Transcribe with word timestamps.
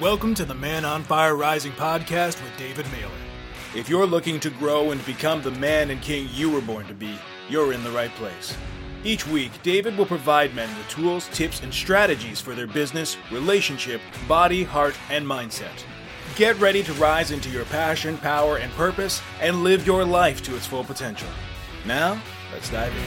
Welcome 0.00 0.34
to 0.36 0.46
the 0.46 0.54
Man 0.54 0.86
on 0.86 1.02
Fire 1.02 1.36
Rising 1.36 1.72
podcast 1.72 2.42
with 2.42 2.56
David 2.56 2.86
Mehler. 2.86 3.10
If 3.76 3.90
you're 3.90 4.06
looking 4.06 4.40
to 4.40 4.48
grow 4.48 4.92
and 4.92 5.04
become 5.04 5.42
the 5.42 5.50
man 5.50 5.90
and 5.90 6.00
king 6.00 6.26
you 6.32 6.48
were 6.50 6.62
born 6.62 6.86
to 6.86 6.94
be, 6.94 7.18
you're 7.50 7.74
in 7.74 7.84
the 7.84 7.90
right 7.90 8.10
place. 8.12 8.56
Each 9.04 9.26
week, 9.26 9.52
David 9.62 9.98
will 9.98 10.06
provide 10.06 10.54
men 10.54 10.74
with 10.78 10.88
tools, 10.88 11.28
tips, 11.34 11.60
and 11.60 11.74
strategies 11.74 12.40
for 12.40 12.54
their 12.54 12.66
business, 12.66 13.18
relationship, 13.30 14.00
body, 14.26 14.62
heart, 14.62 14.94
and 15.10 15.26
mindset. 15.26 15.84
Get 16.34 16.58
ready 16.58 16.82
to 16.84 16.94
rise 16.94 17.30
into 17.30 17.50
your 17.50 17.66
passion, 17.66 18.16
power, 18.16 18.56
and 18.56 18.72
purpose 18.72 19.20
and 19.38 19.62
live 19.62 19.86
your 19.86 20.06
life 20.06 20.42
to 20.44 20.56
its 20.56 20.64
full 20.64 20.82
potential. 20.82 21.28
Now, 21.84 22.18
let's 22.54 22.70
dive 22.70 22.94
in. 22.94 23.02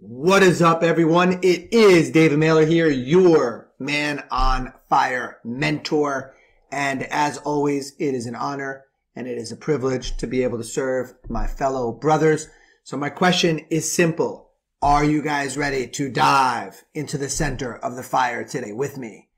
What 0.00 0.42
is 0.42 0.60
up, 0.60 0.82
everyone? 0.82 1.38
It 1.40 1.72
is 1.72 2.10
David 2.10 2.40
Mehler 2.40 2.66
here, 2.66 2.88
your 2.88 3.69
man 3.80 4.22
on 4.30 4.72
fire 4.88 5.38
mentor. 5.42 6.34
And 6.70 7.02
as 7.04 7.38
always, 7.38 7.94
it 7.98 8.14
is 8.14 8.26
an 8.26 8.36
honor 8.36 8.84
and 9.16 9.26
it 9.26 9.38
is 9.38 9.50
a 9.50 9.56
privilege 9.56 10.16
to 10.18 10.26
be 10.26 10.44
able 10.44 10.58
to 10.58 10.64
serve 10.64 11.14
my 11.28 11.46
fellow 11.46 11.90
brothers. 11.90 12.48
So 12.84 12.96
my 12.96 13.10
question 13.10 13.60
is 13.70 13.90
simple. 13.90 14.50
Are 14.82 15.04
you 15.04 15.20
guys 15.20 15.58
ready 15.58 15.86
to 15.88 16.10
dive 16.10 16.84
into 16.94 17.18
the 17.18 17.28
center 17.28 17.76
of 17.76 17.96
the 17.96 18.02
fire 18.02 18.44
today 18.44 18.72
with 18.72 18.96
me 18.96 19.28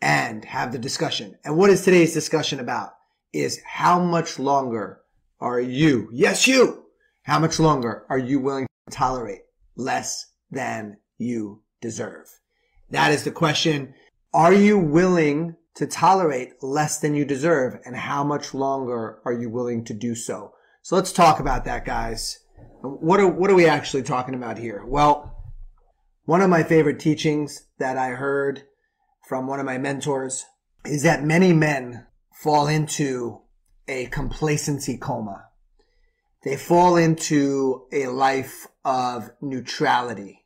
and 0.00 0.44
have 0.44 0.72
the 0.72 0.78
discussion? 0.78 1.38
And 1.44 1.56
what 1.56 1.70
is 1.70 1.82
today's 1.82 2.12
discussion 2.12 2.60
about 2.60 2.94
is 3.32 3.60
how 3.64 4.00
much 4.00 4.38
longer 4.38 5.00
are 5.40 5.60
you, 5.60 6.08
yes, 6.12 6.46
you, 6.46 6.84
how 7.22 7.38
much 7.38 7.58
longer 7.58 8.04
are 8.08 8.18
you 8.18 8.38
willing 8.38 8.66
to 8.88 8.94
tolerate 8.94 9.42
less 9.76 10.26
than 10.50 10.98
you 11.16 11.62
deserve? 11.80 12.41
That 12.92 13.10
is 13.10 13.24
the 13.24 13.30
question. 13.30 13.94
Are 14.34 14.52
you 14.52 14.78
willing 14.78 15.56
to 15.76 15.86
tolerate 15.86 16.62
less 16.62 16.98
than 16.98 17.14
you 17.14 17.24
deserve? 17.24 17.80
And 17.86 17.96
how 17.96 18.22
much 18.22 18.52
longer 18.52 19.18
are 19.24 19.32
you 19.32 19.48
willing 19.48 19.82
to 19.86 19.94
do 19.94 20.14
so? 20.14 20.52
So 20.82 20.96
let's 20.96 21.12
talk 21.12 21.40
about 21.40 21.64
that, 21.64 21.86
guys. 21.86 22.40
What 22.82 23.18
are, 23.18 23.26
what 23.26 23.50
are 23.50 23.54
we 23.54 23.66
actually 23.66 24.02
talking 24.02 24.34
about 24.34 24.58
here? 24.58 24.84
Well, 24.86 25.38
one 26.26 26.42
of 26.42 26.50
my 26.50 26.62
favorite 26.62 27.00
teachings 27.00 27.66
that 27.78 27.96
I 27.96 28.10
heard 28.10 28.64
from 29.26 29.46
one 29.46 29.58
of 29.58 29.64
my 29.64 29.78
mentors 29.78 30.44
is 30.84 31.02
that 31.02 31.24
many 31.24 31.54
men 31.54 32.06
fall 32.34 32.68
into 32.68 33.40
a 33.88 34.06
complacency 34.06 34.98
coma. 34.98 35.46
They 36.44 36.58
fall 36.58 36.96
into 36.96 37.86
a 37.90 38.08
life 38.08 38.66
of 38.84 39.30
neutrality 39.40 40.41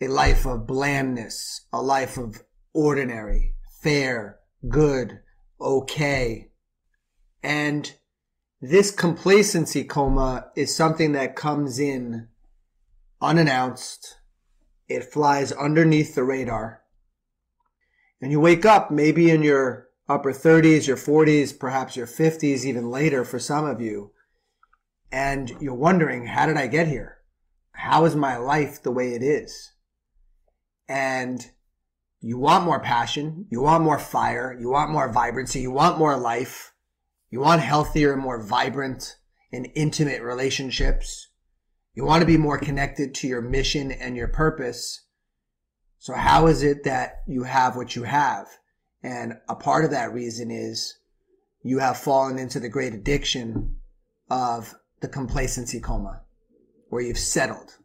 a 0.00 0.08
life 0.08 0.46
of 0.46 0.66
blandness, 0.66 1.66
a 1.72 1.82
life 1.82 2.16
of 2.16 2.42
ordinary, 2.72 3.54
fair, 3.82 4.38
good, 4.68 5.20
okay. 5.60 6.48
And 7.42 7.92
this 8.60 8.90
complacency 8.90 9.84
coma 9.84 10.48
is 10.56 10.74
something 10.74 11.12
that 11.12 11.36
comes 11.36 11.78
in 11.78 12.28
unannounced. 13.20 14.18
It 14.88 15.04
flies 15.04 15.52
underneath 15.52 16.14
the 16.14 16.24
radar. 16.24 16.82
And 18.20 18.30
you 18.30 18.40
wake 18.40 18.64
up 18.64 18.90
maybe 18.90 19.30
in 19.30 19.42
your 19.42 19.88
upper 20.08 20.32
30s, 20.32 20.86
your 20.86 20.96
40s, 20.96 21.58
perhaps 21.58 21.96
your 21.96 22.06
50s, 22.06 22.64
even 22.64 22.90
later 22.90 23.24
for 23.24 23.38
some 23.38 23.64
of 23.64 23.80
you. 23.80 24.12
And 25.12 25.50
you're 25.60 25.74
wondering, 25.74 26.26
how 26.26 26.46
did 26.46 26.56
I 26.56 26.66
get 26.66 26.88
here? 26.88 27.18
How 27.72 28.04
is 28.04 28.14
my 28.14 28.36
life 28.36 28.82
the 28.82 28.90
way 28.90 29.14
it 29.14 29.22
is? 29.22 29.72
And 30.90 31.48
you 32.20 32.36
want 32.36 32.64
more 32.64 32.80
passion, 32.80 33.46
you 33.48 33.62
want 33.62 33.84
more 33.84 33.98
fire, 33.98 34.54
you 34.60 34.68
want 34.68 34.90
more 34.90 35.10
vibrancy, 35.10 35.60
you 35.60 35.70
want 35.70 35.98
more 35.98 36.18
life, 36.18 36.74
you 37.30 37.38
want 37.38 37.62
healthier 37.62 38.12
and 38.12 38.20
more 38.20 38.42
vibrant 38.42 39.16
and 39.52 39.68
intimate 39.76 40.20
relationships. 40.20 41.28
You 41.94 42.04
want 42.04 42.22
to 42.22 42.26
be 42.26 42.36
more 42.36 42.58
connected 42.58 43.14
to 43.14 43.28
your 43.28 43.40
mission 43.40 43.92
and 43.92 44.16
your 44.16 44.26
purpose. 44.26 45.04
So 45.98 46.14
how 46.14 46.48
is 46.48 46.64
it 46.64 46.82
that 46.84 47.20
you 47.28 47.44
have 47.44 47.76
what 47.76 47.94
you 47.94 48.02
have? 48.02 48.48
And 49.02 49.34
a 49.48 49.54
part 49.54 49.84
of 49.84 49.92
that 49.92 50.12
reason 50.12 50.50
is 50.50 50.98
you 51.62 51.78
have 51.78 51.98
fallen 51.98 52.36
into 52.36 52.58
the 52.58 52.68
great 52.68 52.94
addiction 52.94 53.76
of 54.28 54.74
the 55.00 55.08
complacency 55.08 55.78
coma 55.78 56.22
where 56.88 57.02
you've 57.02 57.18
settled. 57.18 57.76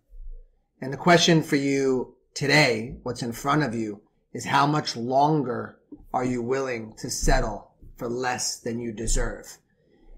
And 0.81 0.91
the 0.91 0.97
question 0.97 1.43
for 1.43 1.55
you 1.55 2.14
today, 2.35 2.97
what's 3.03 3.23
in 3.23 3.31
front 3.31 3.63
of 3.63 3.73
you 3.73 4.01
is 4.33 4.45
how 4.45 4.67
much 4.67 4.95
longer 4.95 5.79
are 6.13 6.25
you 6.25 6.41
willing 6.41 6.93
to 6.97 7.09
settle 7.09 7.71
for 7.95 8.09
less 8.09 8.59
than 8.59 8.79
you 8.79 8.91
deserve? 8.91 9.57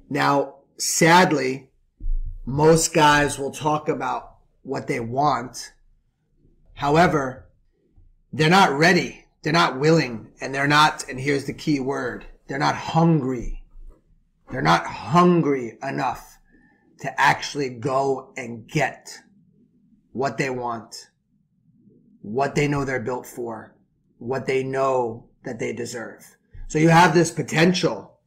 Now, 0.10 0.56
sadly, 0.78 1.70
most 2.46 2.94
guys 2.94 3.38
will 3.38 3.52
talk 3.52 3.88
about 3.88 4.38
what 4.64 4.88
they 4.88 5.00
want. 5.00 5.74
However, 6.74 7.46
they're 8.34 8.50
not 8.50 8.72
ready. 8.72 9.26
They're 9.44 9.54
not 9.54 9.80
willing 9.80 10.32
and 10.42 10.54
they're 10.54 10.68
not, 10.68 11.08
and 11.08 11.20
here's 11.20 11.46
the 11.46 11.54
key 11.54 11.80
word, 11.80 12.26
they're 12.48 12.58
not 12.58 12.76
hungry. 12.76 13.64
They're 14.50 14.62
not 14.62 14.86
hungry 14.86 15.78
enough 15.84 16.40
to 17.02 17.22
actually 17.22 17.70
go 17.70 18.34
and 18.38 18.68
get 18.68 19.20
what 20.14 20.38
they 20.38 20.50
want 20.50 21.10
what 22.22 22.56
they 22.56 22.68
know 22.68 22.84
they're 22.84 23.00
built 23.00 23.26
for, 23.26 23.76
what 24.18 24.46
they 24.46 24.64
know 24.64 25.30
that 25.44 25.60
they 25.60 25.74
deserve. 25.74 26.38
So 26.68 26.80
you 26.80 26.90
have 26.90 27.14
this 27.14 27.32
potential. 27.32 28.20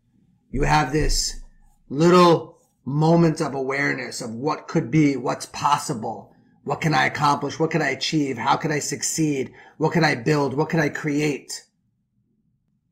You 0.51 0.63
have 0.63 0.93
this 0.93 1.41
little 1.89 2.59
moment 2.85 3.41
of 3.41 3.55
awareness 3.55 4.21
of 4.21 4.35
what 4.35 4.69
could 4.69 4.91
be, 4.91 5.17
what's 5.17 5.47
possible. 5.47 6.35
What 6.65 6.81
can 6.81 6.95
I 6.95 7.07
accomplish? 7.07 7.59
What 7.59 7.71
can 7.71 7.83
I 7.83 7.91
achieve? 7.91 8.39
How 8.39 8.57
can 8.57 8.73
I 8.73 8.79
succeed? 8.79 9.53
What 9.79 9.93
can 9.93 10.05
I 10.05 10.15
build? 10.15 10.55
What 10.55 10.69
can 10.69 10.81
I 10.81 10.89
create? 10.89 11.65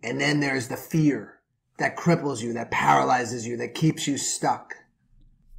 And 0.02 0.20
then 0.20 0.40
there's 0.40 0.68
the 0.68 0.76
fear 0.76 1.40
that 1.78 1.96
cripples 1.96 2.42
you, 2.42 2.52
that 2.54 2.70
paralyzes 2.70 3.46
you, 3.46 3.56
that 3.58 3.74
keeps 3.74 4.06
you 4.06 4.18
stuck. 4.18 4.74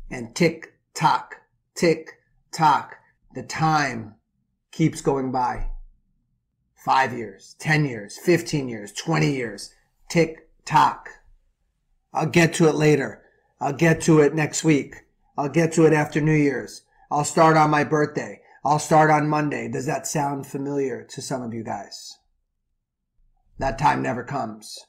And 0.10 0.36
tick 0.36 0.74
tock, 0.94 1.36
tick 1.76 2.20
tock, 2.52 2.96
the 3.36 3.44
time 3.44 4.16
keeps 4.72 5.02
going 5.02 5.32
by. 5.32 5.72
Five 6.76 7.14
years, 7.14 7.56
10 7.60 7.86
years, 7.86 8.18
15 8.18 8.70
years, 8.70 8.92
20 8.94 9.32
years. 9.32 9.74
Tick 10.10 10.50
tock. 10.66 11.10
I'll 12.14 12.26
get 12.26 12.54
to 12.56 12.68
it 12.68 12.76
later. 12.76 13.22
I'll 13.60 13.74
get 13.74 14.02
to 14.02 14.20
it 14.20 14.34
next 14.34 14.64
week. 14.64 14.96
I'll 15.38 15.50
get 15.50 15.74
to 15.74 15.86
it 15.86 15.94
after 15.94 16.22
New 16.22 16.34
Year's. 16.34 16.82
I'll 17.12 17.26
start 17.26 17.58
on 17.58 17.70
my 17.70 17.84
birthday. 17.84 18.42
I'll 18.64 18.80
start 18.80 19.10
on 19.10 19.28
Monday. 19.28 19.68
Does 19.68 19.86
that 19.86 20.08
sound 20.08 20.48
familiar 20.48 21.04
to 21.10 21.22
some 21.22 21.42
of 21.42 21.54
you 21.54 21.64
guys? 21.64 22.18
That 23.58 23.78
time 23.78 24.02
never 24.02 24.24
comes. 24.24 24.80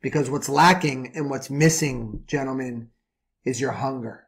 Because 0.00 0.28
what's 0.30 0.48
lacking 0.48 1.12
and 1.14 1.30
what's 1.30 1.48
missing, 1.48 2.24
gentlemen, 2.26 2.90
is 3.44 3.60
your 3.60 3.72
hunger. 3.72 4.26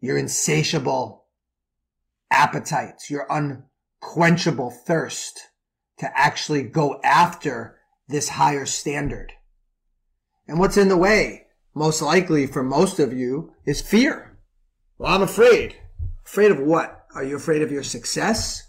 Your 0.00 0.18
insatiable 0.18 1.21
appetites, 2.32 3.10
your 3.10 3.26
unquenchable 3.30 4.70
thirst 4.70 5.40
to 5.98 6.18
actually 6.18 6.62
go 6.62 7.00
after 7.04 7.78
this 8.08 8.30
higher 8.30 8.66
standard. 8.66 9.32
And 10.48 10.58
what's 10.58 10.76
in 10.76 10.88
the 10.88 10.96
way, 10.96 11.46
most 11.74 12.02
likely 12.02 12.46
for 12.46 12.62
most 12.62 12.98
of 12.98 13.12
you, 13.12 13.52
is 13.64 13.80
fear. 13.80 14.38
Well, 14.98 15.14
I'm 15.14 15.22
afraid. 15.22 15.76
Afraid 16.24 16.50
of 16.50 16.58
what? 16.58 17.06
Are 17.14 17.24
you 17.24 17.36
afraid 17.36 17.62
of 17.62 17.70
your 17.70 17.82
success? 17.82 18.68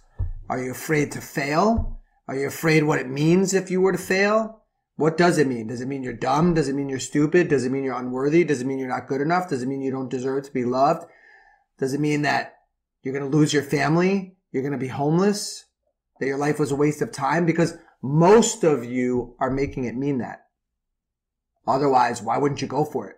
Are 0.49 0.61
you 0.61 0.71
afraid 0.71 1.11
to 1.13 1.21
fail? 1.21 2.01
Are 2.27 2.35
you 2.35 2.47
afraid 2.47 2.83
what 2.83 2.99
it 2.99 3.09
means 3.09 3.53
if 3.53 3.71
you 3.71 3.81
were 3.81 3.91
to 3.91 3.97
fail? 3.97 4.63
What 4.95 5.17
does 5.17 5.37
it 5.37 5.47
mean? 5.47 5.67
Does 5.67 5.81
it 5.81 5.87
mean 5.87 6.03
you're 6.03 6.13
dumb? 6.13 6.53
Does 6.53 6.69
it 6.69 6.75
mean 6.75 6.89
you're 6.89 6.99
stupid? 6.99 7.47
Does 7.47 7.65
it 7.65 7.71
mean 7.71 7.83
you're 7.83 7.97
unworthy? 7.97 8.43
Does 8.43 8.61
it 8.61 8.67
mean 8.67 8.77
you're 8.77 8.87
not 8.87 9.07
good 9.07 9.21
enough? 9.21 9.49
Does 9.49 9.63
it 9.63 9.67
mean 9.67 9.81
you 9.81 9.91
don't 9.91 10.09
deserve 10.09 10.43
to 10.43 10.51
be 10.51 10.65
loved? 10.65 11.05
Does 11.79 11.93
it 11.93 11.99
mean 11.99 12.21
that 12.21 12.55
you're 13.03 13.13
going 13.13 13.29
to 13.29 13.37
lose 13.37 13.53
your 13.53 13.63
family. 13.63 14.37
You're 14.51 14.63
going 14.63 14.71
to 14.71 14.77
be 14.77 14.87
homeless. 14.87 15.65
That 16.19 16.27
your 16.27 16.37
life 16.37 16.57
was 16.57 16.71
a 16.71 16.75
waste 16.75 17.01
of 17.01 17.11
time 17.11 17.45
because 17.45 17.77
most 18.01 18.63
of 18.63 18.85
you 18.85 19.35
are 19.39 19.51
making 19.51 19.83
it 19.83 19.95
mean 19.95 20.19
that. 20.19 20.45
Otherwise, 21.67 22.21
why 22.21 22.37
wouldn't 22.37 22.61
you 22.61 22.67
go 22.67 22.85
for 22.85 23.09
it? 23.09 23.17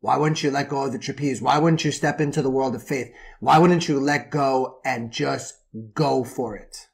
Why 0.00 0.16
wouldn't 0.16 0.42
you 0.42 0.50
let 0.50 0.68
go 0.68 0.84
of 0.84 0.92
the 0.92 0.98
trapeze? 0.98 1.42
Why 1.42 1.58
wouldn't 1.58 1.84
you 1.84 1.90
step 1.90 2.20
into 2.20 2.40
the 2.40 2.50
world 2.50 2.74
of 2.74 2.82
faith? 2.82 3.12
Why 3.40 3.58
wouldn't 3.58 3.88
you 3.88 3.98
let 3.98 4.30
go 4.30 4.78
and 4.84 5.10
just 5.10 5.54
go 5.92 6.24
for 6.24 6.56
it? 6.56 6.86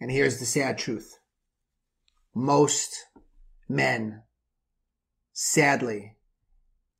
And 0.00 0.10
here's 0.10 0.38
the 0.38 0.44
sad 0.46 0.78
truth. 0.78 1.18
Most 2.34 3.06
men, 3.68 4.22
sadly, 5.32 6.16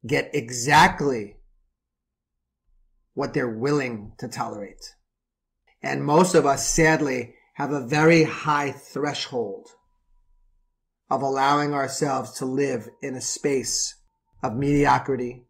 get 0.07 0.31
exactly 0.33 1.38
what 3.19 3.35
they're 3.35 3.49
willing 3.49 4.13
to 4.17 4.29
tolerate. 4.29 4.95
And 5.83 6.05
most 6.05 6.37
of 6.37 6.47
us 6.47 6.69
sadly 6.69 7.35
have 7.55 7.73
a 7.73 7.85
very 7.85 8.23
high 8.23 8.71
threshold 8.71 9.71
of 11.11 11.21
allowing 11.21 11.75
ourselves 11.75 12.31
to 12.35 12.45
live 12.45 12.89
in 13.03 13.17
a 13.17 13.21
space 13.21 13.97
of 14.41 14.55
mediocrity, 14.55 15.49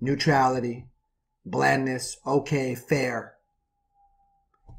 neutrality, 0.00 0.88
blandness, 1.46 2.16
okay, 2.26 2.74
fair. 2.74 3.34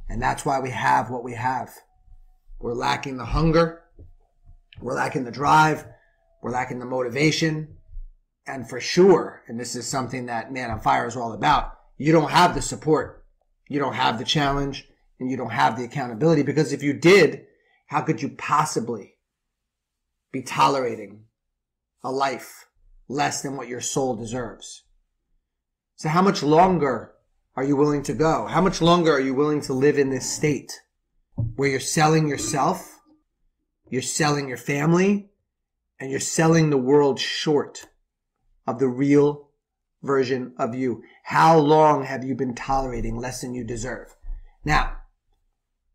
And 0.09 0.21
that's 0.21 0.43
why 0.43 0.59
we 0.59 0.71
have 0.71 1.09
what 1.09 1.23
we 1.23 1.35
have. 1.35 1.69
We're 2.59 2.73
lacking 2.73 3.15
the 3.15 3.23
hunger. 3.23 3.83
We're 4.81 4.95
lacking 4.95 5.23
the 5.23 5.31
drive. 5.31 5.85
We're 6.43 6.51
lacking 6.51 6.79
the 6.79 6.85
motivation. 6.85 7.77
And 8.47 8.67
for 8.67 8.79
sure, 8.79 9.43
and 9.47 9.59
this 9.59 9.75
is 9.75 9.87
something 9.87 10.25
that 10.25 10.51
Man 10.51 10.71
on 10.71 10.79
Fire 10.79 11.07
is 11.07 11.15
all 11.15 11.33
about, 11.33 11.77
you 11.97 12.11
don't 12.11 12.31
have 12.31 12.55
the 12.55 12.61
support. 12.61 13.25
You 13.67 13.79
don't 13.79 13.93
have 13.93 14.17
the 14.17 14.25
challenge 14.25 14.87
and 15.19 15.29
you 15.29 15.37
don't 15.37 15.51
have 15.51 15.77
the 15.77 15.83
accountability 15.83 16.43
because 16.43 16.73
if 16.73 16.81
you 16.81 16.93
did, 16.93 17.45
how 17.87 18.01
could 18.01 18.21
you 18.21 18.29
possibly 18.29 19.15
be 20.31 20.41
tolerating 20.41 21.25
a 22.03 22.11
life 22.11 22.67
less 23.07 23.41
than 23.41 23.57
what 23.57 23.67
your 23.67 23.81
soul 23.81 24.15
deserves? 24.15 24.83
So 25.95 26.09
how 26.09 26.21
much 26.21 26.41
longer 26.41 27.13
are 27.55 27.63
you 27.63 27.75
willing 27.75 28.03
to 28.03 28.13
go? 28.13 28.47
How 28.47 28.61
much 28.61 28.81
longer 28.81 29.11
are 29.11 29.19
you 29.19 29.33
willing 29.33 29.61
to 29.61 29.73
live 29.73 29.99
in 29.99 30.09
this 30.09 30.31
state 30.31 30.79
where 31.55 31.69
you're 31.69 31.79
selling 31.79 32.27
yourself, 32.27 32.99
you're 33.89 34.01
selling 34.01 34.47
your 34.47 34.57
family, 34.57 35.29
and 35.99 36.09
you're 36.09 36.19
selling 36.19 36.69
the 36.69 36.77
world 36.77 37.19
short 37.19 37.88
of 38.69 38.79
the 38.79 38.87
real 38.87 39.49
version 40.03 40.53
of 40.57 40.75
you? 40.75 41.03
How 41.23 41.57
long 41.57 42.03
have 42.03 42.23
you 42.23 42.35
been 42.35 42.55
tolerating 42.55 43.17
less 43.17 43.41
than 43.41 43.53
you 43.53 43.63
deserve? 43.63 44.15
Now, 44.63 44.97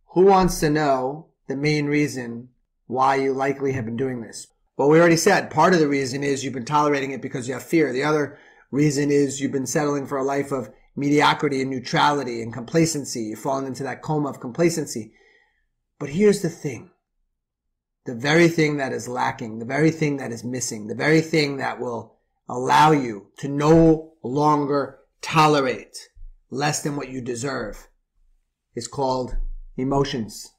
who 0.08 0.24
wants 0.24 0.60
to 0.60 0.70
know 0.70 1.28
the 1.46 1.56
main 1.56 1.86
reason 1.86 2.48
why 2.86 3.16
you 3.16 3.32
likely 3.32 3.72
have 3.72 3.84
been 3.84 3.96
doing 3.96 4.22
this? 4.22 4.48
Well, 4.76 4.88
we 4.88 4.98
already 4.98 5.16
said 5.16 5.50
part 5.50 5.72
of 5.72 5.80
the 5.80 5.88
reason 5.88 6.24
is 6.24 6.42
you've 6.42 6.52
been 6.52 6.64
tolerating 6.64 7.12
it 7.12 7.22
because 7.22 7.46
you 7.46 7.54
have 7.54 7.62
fear. 7.62 7.92
The 7.92 8.02
other 8.02 8.38
reason 8.70 9.10
is 9.10 9.40
you've 9.40 9.52
been 9.52 9.66
settling 9.66 10.06
for 10.06 10.18
a 10.18 10.24
life 10.24 10.50
of 10.50 10.70
mediocrity 10.96 11.60
and 11.60 11.70
neutrality 11.70 12.42
and 12.42 12.52
complacency. 12.52 13.22
You've 13.22 13.38
fallen 13.38 13.66
into 13.66 13.84
that 13.84 14.02
coma 14.02 14.30
of 14.30 14.40
complacency. 14.40 15.12
But 16.00 16.08
here's 16.08 16.42
the 16.42 16.50
thing. 16.50 16.90
The 18.04 18.14
very 18.14 18.48
thing 18.48 18.76
that 18.78 18.92
is 18.92 19.08
lacking, 19.08 19.60
the 19.60 19.64
very 19.64 19.90
thing 19.90 20.16
that 20.18 20.32
is 20.32 20.44
missing, 20.44 20.88
the 20.88 20.94
very 20.94 21.20
thing 21.20 21.56
that 21.58 21.80
will 21.80 22.13
allow 22.48 22.92
you 22.92 23.28
to 23.38 23.48
no 23.48 24.14
longer 24.22 24.98
tolerate 25.22 25.96
less 26.50 26.82
than 26.82 26.96
what 26.96 27.08
you 27.08 27.20
deserve 27.20 27.88
is 28.74 28.88
called 28.88 29.36
emotions. 29.76 30.52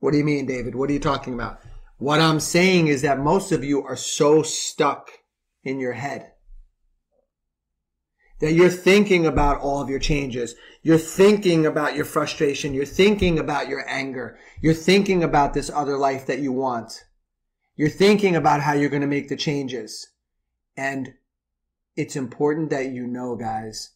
What 0.00 0.12
do 0.12 0.18
you 0.18 0.24
mean, 0.24 0.46
David? 0.46 0.74
What 0.74 0.90
are 0.90 0.92
you 0.92 1.00
talking 1.00 1.34
about? 1.34 1.60
What 1.98 2.20
I'm 2.20 2.40
saying 2.40 2.86
is 2.86 3.02
that 3.02 3.18
most 3.18 3.50
of 3.50 3.64
you 3.64 3.82
are 3.82 3.96
so 3.96 4.42
stuck 4.42 5.10
in 5.64 5.80
your 5.80 5.94
head 5.94 6.32
that 8.40 8.52
you're 8.52 8.70
thinking 8.70 9.26
about 9.26 9.60
all 9.60 9.80
of 9.80 9.88
your 9.88 9.98
changes. 9.98 10.54
You're 10.82 10.98
thinking 10.98 11.66
about 11.66 11.96
your 11.96 12.04
frustration. 12.04 12.72
You're 12.72 12.86
thinking 12.86 13.38
about 13.38 13.68
your 13.68 13.84
anger. 13.88 14.38
You're 14.60 14.74
thinking 14.74 15.24
about 15.24 15.54
this 15.54 15.70
other 15.70 15.98
life 15.98 16.26
that 16.26 16.38
you 16.38 16.52
want. 16.52 17.04
You're 17.78 17.88
thinking 17.88 18.34
about 18.34 18.60
how 18.60 18.72
you're 18.72 18.90
going 18.90 19.02
to 19.02 19.06
make 19.06 19.28
the 19.28 19.36
changes. 19.36 20.08
And 20.76 21.14
it's 21.96 22.16
important 22.16 22.70
that 22.70 22.90
you 22.90 23.06
know, 23.06 23.36
guys, 23.36 23.92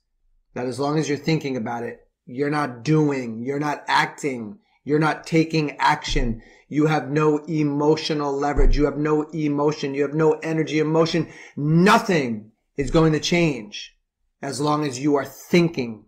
that 0.54 0.66
as 0.66 0.78
long 0.78 1.00
as 1.00 1.08
you're 1.08 1.18
thinking 1.18 1.56
about 1.56 1.82
it, 1.82 1.98
you're 2.24 2.48
not 2.48 2.84
doing, 2.84 3.42
you're 3.42 3.58
not 3.58 3.82
acting, 3.88 4.60
you're 4.84 5.00
not 5.00 5.26
taking 5.26 5.72
action. 5.78 6.42
You 6.68 6.86
have 6.86 7.10
no 7.10 7.38
emotional 7.46 8.32
leverage. 8.32 8.76
You 8.76 8.84
have 8.84 8.98
no 8.98 9.22
emotion. 9.30 9.94
You 9.94 10.02
have 10.02 10.14
no 10.14 10.34
energy, 10.34 10.78
emotion. 10.78 11.28
Nothing 11.56 12.52
is 12.76 12.92
going 12.92 13.12
to 13.14 13.20
change 13.20 13.96
as 14.40 14.60
long 14.60 14.86
as 14.86 15.00
you 15.00 15.16
are 15.16 15.24
thinking 15.24 16.04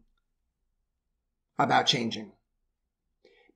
about 1.58 1.86
changing. 1.86 2.32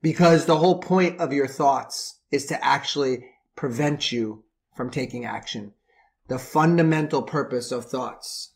Because 0.02 0.46
the 0.46 0.58
whole 0.58 0.80
point 0.80 1.20
of 1.20 1.32
your 1.32 1.46
thoughts 1.46 2.18
is 2.32 2.46
to 2.46 2.64
actually 2.64 3.24
prevent 3.58 4.12
you 4.12 4.44
from 4.76 4.88
taking 4.88 5.24
action. 5.24 5.72
The 6.28 6.38
fundamental 6.38 7.22
purpose 7.22 7.72
of 7.72 7.86
thoughts, 7.86 8.52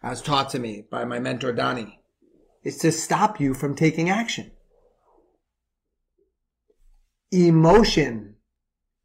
as 0.00 0.22
taught 0.22 0.48
to 0.50 0.60
me 0.60 0.84
by 0.88 1.04
my 1.04 1.18
mentor 1.18 1.52
Donnie, 1.52 2.00
is 2.62 2.78
to 2.78 2.92
stop 2.92 3.40
you 3.40 3.52
from 3.52 3.74
taking 3.74 4.08
action. 4.08 4.52
Emotion 7.32 8.36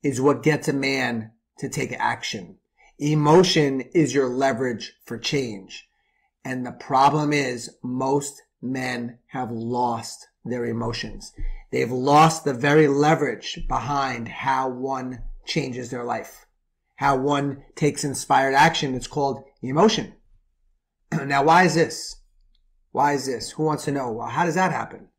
is 0.03 0.21
what 0.21 0.43
gets 0.43 0.67
a 0.67 0.73
man 0.73 1.31
to 1.57 1.67
take 1.67 1.93
action. 1.93 2.57
Emotion 2.99 3.81
is 3.95 4.13
your 4.13 4.27
leverage 4.27 4.93
for 5.03 5.17
change. 5.17 5.87
And 6.45 6.63
the 6.63 6.73
problem 6.73 7.33
is 7.33 7.75
most 7.81 8.43
men 8.61 9.17
have 9.29 9.49
lost 9.49 10.26
their 10.49 10.65
emotions. 10.65 11.33
They've 11.71 11.91
lost 11.91 12.45
the 12.45 12.53
very 12.53 12.87
leverage 12.87 13.59
behind 13.67 14.27
how 14.27 14.69
one 14.69 15.23
changes 15.45 15.89
their 15.89 16.03
life, 16.03 16.45
how 16.95 17.17
one 17.17 17.63
takes 17.75 18.03
inspired 18.03 18.53
action. 18.53 18.95
It's 18.95 19.07
called 19.07 19.43
emotion. 19.61 20.15
now, 21.25 21.43
why 21.43 21.63
is 21.63 21.75
this? 21.75 22.15
Why 22.91 23.13
is 23.13 23.25
this? 23.25 23.51
Who 23.51 23.63
wants 23.63 23.85
to 23.85 23.91
know? 23.91 24.11
Well, 24.11 24.27
how 24.27 24.45
does 24.45 24.55
that 24.55 24.71
happen? 24.71 25.09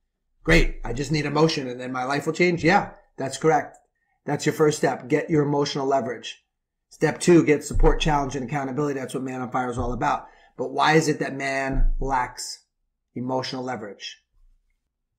Great. 0.42 0.80
I 0.84 0.92
just 0.92 1.12
need 1.12 1.26
emotion 1.26 1.68
and 1.68 1.80
then 1.80 1.92
my 1.92 2.04
life 2.04 2.26
will 2.26 2.32
change. 2.32 2.64
Yeah, 2.64 2.92
that's 3.16 3.36
correct. 3.36 3.76
That's 4.24 4.46
your 4.46 4.54
first 4.54 4.78
step. 4.78 5.08
Get 5.08 5.30
your 5.30 5.42
emotional 5.42 5.86
leverage. 5.86 6.42
Step 6.90 7.20
two, 7.20 7.44
get 7.44 7.64
support, 7.64 8.00
challenge, 8.00 8.34
and 8.34 8.44
accountability. 8.44 8.98
That's 8.98 9.14
what 9.14 9.22
Man 9.22 9.42
on 9.42 9.50
Fire 9.50 9.70
is 9.70 9.78
all 9.78 9.92
about. 9.92 10.26
But 10.56 10.72
why 10.72 10.94
is 10.94 11.08
it 11.08 11.18
that 11.20 11.36
man 11.36 11.92
lacks 12.00 12.64
emotional 13.14 13.62
leverage? 13.62 14.22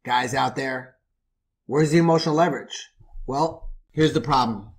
Guys 0.06 0.34
out 0.34 0.56
there, 0.56 0.96
where's 1.66 1.92
the 1.92 1.98
emotional 1.98 2.36
leverage? 2.36 2.90
Well, 3.28 3.70
here's 3.92 4.14
the 4.14 4.22
problem. 4.22 4.72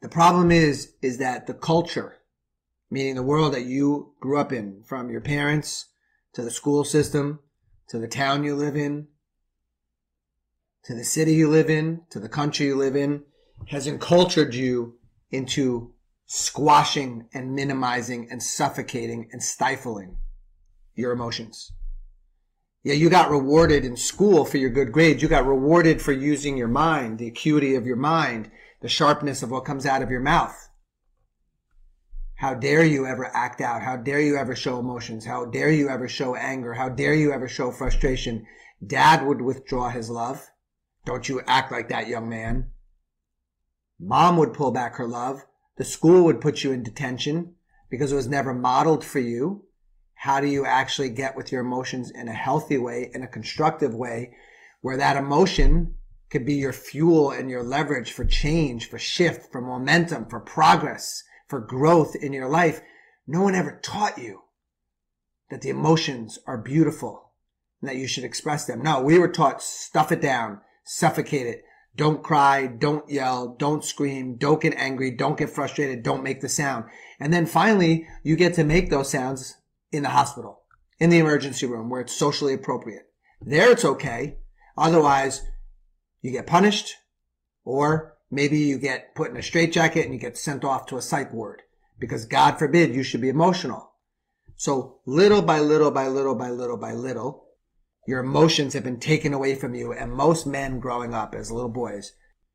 The 0.00 0.08
problem 0.08 0.52
is, 0.52 0.92
is 1.02 1.18
that 1.18 1.46
the 1.46 1.54
culture, 1.54 2.18
meaning 2.90 3.16
the 3.16 3.22
world 3.22 3.52
that 3.54 3.64
you 3.64 4.14
grew 4.20 4.38
up 4.38 4.52
in, 4.52 4.84
from 4.86 5.10
your 5.10 5.20
parents 5.20 5.86
to 6.34 6.42
the 6.42 6.50
school 6.50 6.84
system, 6.84 7.40
to 7.88 7.98
the 7.98 8.06
town 8.06 8.44
you 8.44 8.54
live 8.54 8.76
in, 8.76 9.08
to 10.84 10.94
the 10.94 11.04
city 11.04 11.34
you 11.34 11.48
live 11.48 11.68
in, 11.68 12.02
to 12.10 12.20
the 12.20 12.28
country 12.28 12.66
you 12.66 12.76
live 12.76 12.94
in, 12.94 13.24
has 13.66 13.86
encultured 13.86 14.54
you 14.54 14.94
into 15.30 15.92
squashing 16.26 17.28
and 17.34 17.54
minimizing 17.54 18.28
and 18.30 18.42
suffocating 18.42 19.28
and 19.32 19.42
stifling 19.42 20.16
your 20.94 21.10
emotions. 21.10 21.72
Yeah, 22.88 22.94
you 22.94 23.10
got 23.10 23.30
rewarded 23.30 23.84
in 23.84 23.98
school 23.98 24.46
for 24.46 24.56
your 24.56 24.70
good 24.70 24.92
grades. 24.92 25.20
You 25.20 25.28
got 25.28 25.44
rewarded 25.44 26.00
for 26.00 26.12
using 26.12 26.56
your 26.56 26.68
mind, 26.68 27.18
the 27.18 27.26
acuity 27.26 27.74
of 27.74 27.84
your 27.84 27.98
mind, 27.98 28.50
the 28.80 28.88
sharpness 28.88 29.42
of 29.42 29.50
what 29.50 29.66
comes 29.66 29.84
out 29.84 30.00
of 30.00 30.10
your 30.10 30.22
mouth. 30.22 30.70
How 32.36 32.54
dare 32.54 32.82
you 32.82 33.04
ever 33.04 33.30
act 33.36 33.60
out? 33.60 33.82
How 33.82 33.98
dare 33.98 34.22
you 34.22 34.38
ever 34.38 34.56
show 34.56 34.78
emotions? 34.78 35.26
How 35.26 35.44
dare 35.44 35.70
you 35.70 35.90
ever 35.90 36.08
show 36.08 36.34
anger? 36.34 36.72
How 36.72 36.88
dare 36.88 37.12
you 37.12 37.30
ever 37.30 37.46
show 37.46 37.70
frustration? 37.70 38.46
Dad 38.82 39.26
would 39.26 39.42
withdraw 39.42 39.90
his 39.90 40.08
love. 40.08 40.46
Don't 41.04 41.28
you 41.28 41.42
act 41.46 41.70
like 41.70 41.90
that, 41.90 42.08
young 42.08 42.26
man. 42.26 42.70
Mom 44.00 44.38
would 44.38 44.54
pull 44.54 44.70
back 44.70 44.94
her 44.94 45.06
love. 45.06 45.44
The 45.76 45.84
school 45.84 46.24
would 46.24 46.40
put 46.40 46.64
you 46.64 46.72
in 46.72 46.84
detention 46.84 47.54
because 47.90 48.12
it 48.12 48.16
was 48.16 48.28
never 48.28 48.54
modeled 48.54 49.04
for 49.04 49.18
you. 49.18 49.66
How 50.22 50.40
do 50.40 50.48
you 50.48 50.64
actually 50.64 51.10
get 51.10 51.36
with 51.36 51.52
your 51.52 51.60
emotions 51.60 52.10
in 52.10 52.26
a 52.26 52.32
healthy 52.32 52.76
way, 52.76 53.08
in 53.14 53.22
a 53.22 53.28
constructive 53.28 53.94
way, 53.94 54.32
where 54.80 54.96
that 54.96 55.16
emotion 55.16 55.94
could 56.28 56.44
be 56.44 56.54
your 56.54 56.72
fuel 56.72 57.30
and 57.30 57.48
your 57.48 57.62
leverage 57.62 58.10
for 58.10 58.24
change, 58.24 58.88
for 58.88 58.98
shift, 58.98 59.52
for 59.52 59.60
momentum, 59.60 60.26
for 60.26 60.40
progress, 60.40 61.22
for 61.46 61.60
growth 61.60 62.16
in 62.16 62.32
your 62.32 62.48
life? 62.48 62.80
No 63.28 63.42
one 63.42 63.54
ever 63.54 63.78
taught 63.80 64.18
you 64.18 64.42
that 65.50 65.60
the 65.60 65.70
emotions 65.70 66.40
are 66.48 66.58
beautiful 66.58 67.30
and 67.80 67.88
that 67.88 67.96
you 67.96 68.08
should 68.08 68.24
express 68.24 68.64
them. 68.64 68.82
No, 68.82 69.00
we 69.00 69.20
were 69.20 69.28
taught 69.28 69.62
stuff 69.62 70.10
it 70.10 70.20
down, 70.20 70.60
suffocate 70.82 71.46
it, 71.46 71.62
don't 71.94 72.24
cry, 72.24 72.66
don't 72.66 73.08
yell, 73.08 73.54
don't 73.56 73.84
scream, 73.84 74.34
don't 74.34 74.60
get 74.60 74.74
angry, 74.74 75.12
don't 75.12 75.38
get 75.38 75.50
frustrated, 75.50 76.02
don't 76.02 76.24
make 76.24 76.40
the 76.40 76.48
sound. 76.48 76.86
And 77.20 77.32
then 77.32 77.46
finally, 77.46 78.08
you 78.24 78.34
get 78.34 78.54
to 78.54 78.64
make 78.64 78.90
those 78.90 79.10
sounds 79.10 79.57
in 79.92 80.02
the 80.02 80.10
hospital, 80.10 80.62
in 80.98 81.10
the 81.10 81.18
emergency 81.18 81.66
room 81.66 81.90
where 81.90 82.00
it's 82.00 82.16
socially 82.16 82.54
appropriate. 82.54 83.04
There 83.40 83.70
it's 83.70 83.84
okay. 83.84 84.38
Otherwise, 84.76 85.42
you 86.22 86.30
get 86.30 86.46
punished 86.46 86.94
or 87.64 88.16
maybe 88.30 88.58
you 88.58 88.78
get 88.78 89.14
put 89.14 89.30
in 89.30 89.36
a 89.36 89.42
straitjacket 89.42 90.04
and 90.04 90.14
you 90.14 90.20
get 90.20 90.36
sent 90.36 90.64
off 90.64 90.86
to 90.86 90.96
a 90.96 91.02
psych 91.02 91.32
ward 91.32 91.62
because 91.98 92.26
God 92.26 92.58
forbid 92.58 92.94
you 92.94 93.02
should 93.02 93.20
be 93.20 93.28
emotional. 93.28 93.92
So 94.56 95.00
little 95.06 95.42
by 95.42 95.60
little 95.60 95.90
by 95.90 96.08
little 96.08 96.34
by 96.34 96.50
little 96.50 96.76
by 96.76 96.92
little, 96.92 97.46
Your 98.08 98.20
emotions 98.20 98.72
have 98.72 98.84
been 98.84 99.00
taken 99.00 99.34
away 99.34 99.54
from 99.54 99.74
you. 99.74 99.92
And 99.92 100.10
most 100.10 100.46
men 100.46 100.80
growing 100.80 101.12
up 101.12 101.34
as 101.34 101.52
little 101.52 101.68
boys 101.68 102.12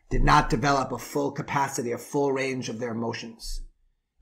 did 0.10 0.24
not 0.24 0.50
develop 0.50 0.92
a 0.92 0.98
full 0.98 1.32
capacity, 1.32 1.92
a 1.92 1.98
full 2.00 2.32
range 2.32 2.70
of 2.70 2.80
their 2.80 2.92
emotions. 2.92 3.62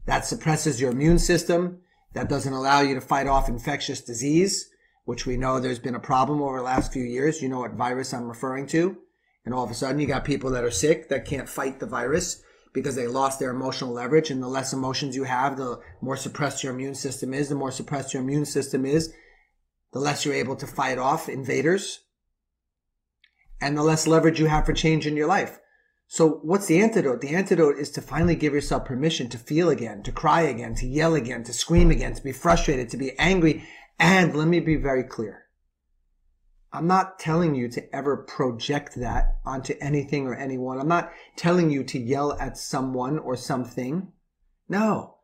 That 0.06 0.26
suppresses 0.26 0.82
your 0.82 0.92
immune 0.92 1.20
system. 1.20 1.84
That 2.14 2.30
doesn't 2.30 2.54
allow 2.54 2.82
you 2.82 2.96
to 2.96 3.02
fight 3.02 3.28
off 3.28 3.50
infectious 3.50 4.02
disease, 4.02 4.70
which 5.06 5.26
we 5.26 5.38
know 5.38 5.60
there's 5.60 5.80
been 5.80 5.96
a 5.96 6.00
problem 6.00 6.42
over 6.42 6.58
the 6.58 6.64
last 6.64 6.92
few 6.92 7.04
years. 7.04 7.42
You 7.42 7.50
know 7.50 7.60
what 7.60 7.74
virus 7.74 8.14
I'm 8.14 8.28
referring 8.28 8.68
to. 8.68 8.98
And 9.46 9.54
all 9.54 9.64
of 9.64 9.72
a 9.72 9.74
sudden 9.74 10.00
you 10.00 10.08
got 10.08 10.26
people 10.26 10.52
that 10.52 10.64
are 10.64 10.72
sick 10.72 11.10
that 11.10 11.26
can't 11.26 11.50
fight 11.50 11.80
the 11.80 11.86
virus 11.86 12.44
because 12.74 12.96
they 12.96 13.08
lost 13.08 13.40
their 13.40 13.50
emotional 13.50 13.92
leverage. 13.92 14.30
And 14.30 14.44
the 14.44 14.48
less 14.48 14.74
emotions 14.74 15.16
you 15.16 15.24
have, 15.24 15.58
the 15.58 15.80
more 16.02 16.18
suppressed 16.18 16.64
your 16.64 16.74
immune 16.74 16.96
system 16.96 17.34
is. 17.34 17.50
The 17.50 17.56
more 17.56 17.72
suppressed 17.72 18.14
your 18.14 18.24
immune 18.24 18.46
system 18.46 18.86
is, 18.86 19.14
the 19.94 20.00
less 20.00 20.26
you're 20.26 20.36
able 20.36 20.56
to 20.58 20.68
fight 20.68 20.98
off 20.98 21.30
invaders 21.30 22.00
and 23.62 23.78
the 23.78 23.84
less 23.84 24.08
leverage 24.08 24.40
you 24.40 24.48
have 24.48 24.66
for 24.66 24.74
change 24.74 25.06
in 25.06 25.16
your 25.16 25.28
life. 25.28 25.60
So 26.14 26.42
what's 26.44 26.66
the 26.66 26.82
antidote? 26.82 27.22
The 27.22 27.34
antidote 27.34 27.78
is 27.78 27.90
to 27.92 28.02
finally 28.02 28.36
give 28.36 28.52
yourself 28.52 28.84
permission 28.84 29.30
to 29.30 29.38
feel 29.38 29.70
again, 29.70 30.04
to 30.04 30.12
cry 30.12 30.42
again, 30.42 30.76
to 30.76 30.86
yell 30.86 31.16
again, 31.16 31.46
to 31.46 31.54
scream 31.54 31.90
again, 31.90 32.14
to 32.16 32.22
be 32.22 32.34
frustrated, 32.34 32.90
to 32.90 32.98
be 32.98 33.18
angry. 33.18 33.64
And 33.98 34.36
let 34.36 34.50
me 34.50 34.60
be 34.60 34.76
very 34.76 35.06
clear. 35.06 35.46
I'm 36.74 36.86
not 36.86 37.18
telling 37.18 37.56
you 37.56 37.70
to 37.70 37.96
ever 37.96 38.18
project 38.18 38.96
that 38.96 39.38
onto 39.46 39.76
anything 39.80 40.28
or 40.28 40.36
anyone. 40.36 40.82
I'm 40.82 40.90
not 40.90 41.14
telling 41.38 41.72
you 41.72 41.82
to 41.86 41.98
yell 41.98 42.34
at 42.42 42.58
someone 42.58 43.18
or 43.18 43.38
something. 43.38 44.12
No. 44.68 45.16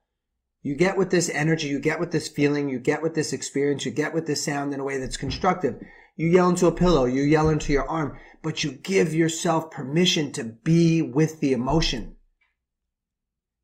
You 0.62 0.76
get 0.76 0.98
with 0.98 1.12
this 1.12 1.30
energy, 1.30 1.68
you 1.68 1.80
get 1.80 2.00
with 2.00 2.12
this 2.12 2.28
feeling, 2.28 2.70
you 2.70 2.80
get 2.80 3.02
with 3.02 3.16
this 3.16 3.34
experience, 3.34 3.86
you 3.86 3.92
get 3.92 4.14
with 4.14 4.28
this 4.28 4.44
sound 4.44 4.74
in 4.74 4.80
a 4.80 4.84
way 4.84 4.98
that's 4.98 5.18
constructive. 5.18 5.80
You 6.16 6.28
yell 6.28 6.50
into 6.50 6.68
a 6.68 6.72
pillow, 6.72 7.06
you 7.06 7.24
yell 7.24 7.50
into 7.50 7.72
your 7.72 7.88
arm, 7.88 8.18
but 8.42 8.64
you 8.64 8.72
give 8.72 9.14
yourself 9.14 9.72
permission 9.72 10.32
to 10.34 10.44
be 10.44 11.02
with 11.02 11.40
the 11.40 11.54
emotion. 11.54 12.16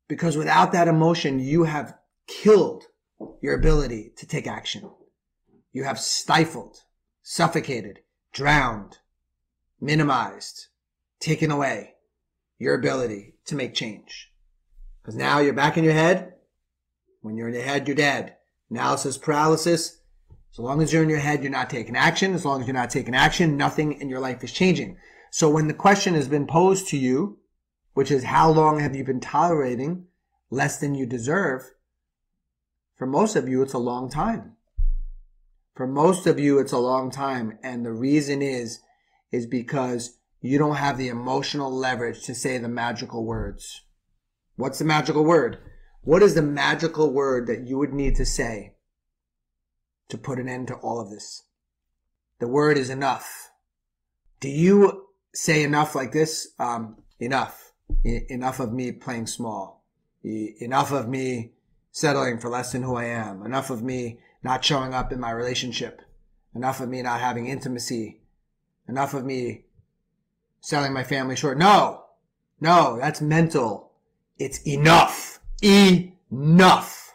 Because 0.08 0.36
without 0.36 0.72
that 0.72 0.88
emotion, 0.88 1.40
you 1.40 1.64
have 1.64 1.98
killed 2.26 2.84
your 3.42 3.54
ability 3.54 4.12
to 4.16 4.26
take 4.26 4.46
action. 4.46 4.90
You 5.72 5.84
have 5.84 5.98
stifled 5.98 6.78
suffocated, 7.24 8.00
drowned, 8.32 8.98
minimized, 9.80 10.66
taken 11.18 11.50
away 11.50 11.94
your 12.58 12.74
ability 12.74 13.34
to 13.46 13.56
make 13.56 13.74
change. 13.74 14.30
Because 15.02 15.16
now 15.16 15.40
you're 15.40 15.54
back 15.54 15.76
in 15.76 15.84
your 15.84 15.94
head. 15.94 16.33
When 17.24 17.38
you're 17.38 17.48
in 17.48 17.54
your 17.54 17.62
head, 17.62 17.88
you're 17.88 17.94
dead. 17.94 18.36
Analysis 18.70 19.16
paralysis. 19.16 19.98
As 20.52 20.58
long 20.58 20.82
as 20.82 20.92
you're 20.92 21.02
in 21.02 21.08
your 21.08 21.20
head, 21.20 21.42
you're 21.42 21.50
not 21.50 21.70
taking 21.70 21.96
action. 21.96 22.34
As 22.34 22.44
long 22.44 22.60
as 22.60 22.66
you're 22.66 22.74
not 22.74 22.90
taking 22.90 23.14
action, 23.14 23.56
nothing 23.56 23.98
in 23.98 24.10
your 24.10 24.20
life 24.20 24.44
is 24.44 24.52
changing. 24.52 24.98
So 25.30 25.48
when 25.48 25.66
the 25.66 25.72
question 25.72 26.12
has 26.16 26.28
been 26.28 26.46
posed 26.46 26.86
to 26.88 26.98
you, 26.98 27.38
which 27.94 28.10
is 28.10 28.24
how 28.24 28.50
long 28.50 28.78
have 28.80 28.94
you 28.94 29.04
been 29.04 29.20
tolerating 29.20 30.04
less 30.50 30.76
than 30.76 30.94
you 30.94 31.06
deserve? 31.06 31.62
For 32.94 33.06
most 33.06 33.36
of 33.36 33.48
you, 33.48 33.62
it's 33.62 33.72
a 33.72 33.78
long 33.78 34.10
time. 34.10 34.56
For 35.74 35.86
most 35.86 36.26
of 36.26 36.38
you, 36.38 36.58
it's 36.58 36.72
a 36.72 36.78
long 36.78 37.10
time. 37.10 37.58
And 37.62 37.86
the 37.86 37.92
reason 37.92 38.42
is, 38.42 38.80
is 39.32 39.46
because 39.46 40.18
you 40.42 40.58
don't 40.58 40.76
have 40.76 40.98
the 40.98 41.08
emotional 41.08 41.74
leverage 41.74 42.22
to 42.24 42.34
say 42.34 42.58
the 42.58 42.68
magical 42.68 43.24
words. 43.24 43.80
What's 44.56 44.78
the 44.78 44.84
magical 44.84 45.24
word? 45.24 45.56
What 46.04 46.22
is 46.22 46.34
the 46.34 46.42
magical 46.42 47.12
word 47.12 47.46
that 47.46 47.66
you 47.66 47.78
would 47.78 47.94
need 47.94 48.16
to 48.16 48.26
say 48.26 48.74
to 50.10 50.18
put 50.18 50.38
an 50.38 50.48
end 50.48 50.68
to 50.68 50.74
all 50.74 51.00
of 51.00 51.10
this? 51.10 51.44
The 52.40 52.48
word 52.48 52.76
is 52.76 52.90
enough. 52.90 53.50
Do 54.38 54.48
you 54.50 55.06
say 55.32 55.62
enough 55.62 55.94
like 55.94 56.12
this? 56.12 56.48
Um, 56.58 56.96
enough. 57.18 57.72
E- 58.04 58.26
enough 58.28 58.60
of 58.60 58.72
me 58.72 58.92
playing 58.92 59.28
small. 59.28 59.82
E- 60.22 60.54
enough 60.60 60.92
of 60.92 61.08
me 61.08 61.52
settling 61.90 62.38
for 62.38 62.50
less 62.50 62.72
than 62.72 62.82
who 62.82 62.96
I 62.96 63.04
am. 63.04 63.42
Enough 63.42 63.70
of 63.70 63.82
me 63.82 64.18
not 64.42 64.62
showing 64.62 64.92
up 64.92 65.10
in 65.10 65.18
my 65.18 65.30
relationship, 65.30 66.02
enough 66.54 66.80
of 66.80 66.88
me 66.90 67.00
not 67.00 67.20
having 67.20 67.46
intimacy, 67.46 68.20
enough 68.86 69.14
of 69.14 69.24
me 69.24 69.64
selling 70.60 70.92
my 70.92 71.02
family 71.02 71.34
short. 71.34 71.56
No, 71.56 72.04
no, 72.60 72.98
that's 73.00 73.22
mental. 73.22 73.92
It's 74.38 74.58
enough. 74.66 75.40
Enough. 75.64 77.14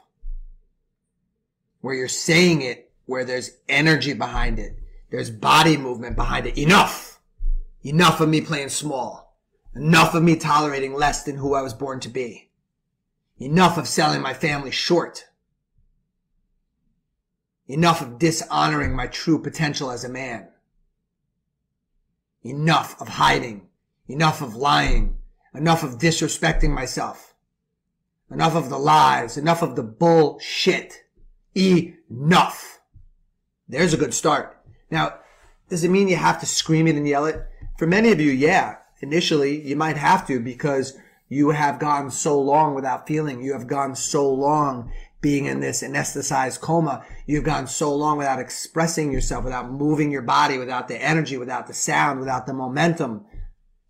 Where 1.81 1.93
you're 1.93 2.07
saying 2.07 2.63
it, 2.63 2.91
where 3.05 3.23
there's 3.23 3.51
energy 3.69 4.13
behind 4.13 4.57
it, 4.57 4.79
there's 5.11 5.29
body 5.29 5.77
movement 5.77 6.15
behind 6.15 6.47
it. 6.47 6.57
Enough. 6.57 7.19
Enough 7.83 8.19
of 8.19 8.29
me 8.29 8.41
playing 8.41 8.69
small. 8.69 9.37
Enough 9.75 10.15
of 10.15 10.23
me 10.23 10.35
tolerating 10.35 10.95
less 10.95 11.23
than 11.23 11.37
who 11.37 11.53
I 11.53 11.61
was 11.61 11.75
born 11.75 11.99
to 11.99 12.09
be. 12.09 12.49
Enough 13.37 13.77
of 13.77 13.87
selling 13.87 14.21
my 14.21 14.33
family 14.33 14.71
short. 14.71 15.25
Enough 17.67 18.01
of 18.01 18.17
dishonoring 18.17 18.95
my 18.95 19.05
true 19.05 19.39
potential 19.39 19.91
as 19.91 20.03
a 20.03 20.09
man. 20.09 20.47
Enough 22.43 22.99
of 22.99 23.07
hiding. 23.09 23.67
Enough 24.07 24.41
of 24.41 24.55
lying. 24.55 25.19
Enough 25.53 25.83
of 25.83 25.99
disrespecting 25.99 26.71
myself. 26.71 27.28
Enough 28.31 28.55
of 28.55 28.69
the 28.69 28.77
lies. 28.77 29.37
Enough 29.37 29.61
of 29.61 29.75
the 29.75 29.83
bullshit. 29.83 31.03
Enough. 31.55 32.79
There's 33.67 33.93
a 33.93 33.97
good 33.97 34.13
start. 34.13 34.57
Now, 34.91 35.19
does 35.69 35.83
it 35.83 35.91
mean 35.91 36.07
you 36.07 36.15
have 36.15 36.39
to 36.39 36.45
scream 36.45 36.87
it 36.87 36.95
and 36.95 37.07
yell 37.07 37.25
it? 37.25 37.45
For 37.77 37.87
many 37.87 38.11
of 38.11 38.19
you, 38.19 38.31
yeah. 38.31 38.77
Initially, 39.01 39.65
you 39.67 39.75
might 39.75 39.97
have 39.97 40.27
to 40.27 40.39
because 40.39 40.97
you 41.29 41.51
have 41.51 41.79
gone 41.79 42.11
so 42.11 42.39
long 42.41 42.75
without 42.75 43.07
feeling. 43.07 43.41
You 43.41 43.53
have 43.53 43.67
gone 43.67 43.95
so 43.95 44.29
long 44.31 44.91
being 45.21 45.45
in 45.45 45.59
this 45.59 45.83
anesthetized 45.83 46.61
coma, 46.61 47.03
you've 47.25 47.43
gone 47.43 47.67
so 47.67 47.93
long 47.93 48.17
without 48.17 48.39
expressing 48.39 49.11
yourself, 49.11 49.43
without 49.43 49.69
moving 49.69 50.11
your 50.11 50.21
body, 50.21 50.57
without 50.57 50.87
the 50.87 51.01
energy, 51.01 51.37
without 51.37 51.67
the 51.67 51.73
sound, 51.73 52.19
without 52.19 52.47
the 52.47 52.53
momentum. 52.53 53.25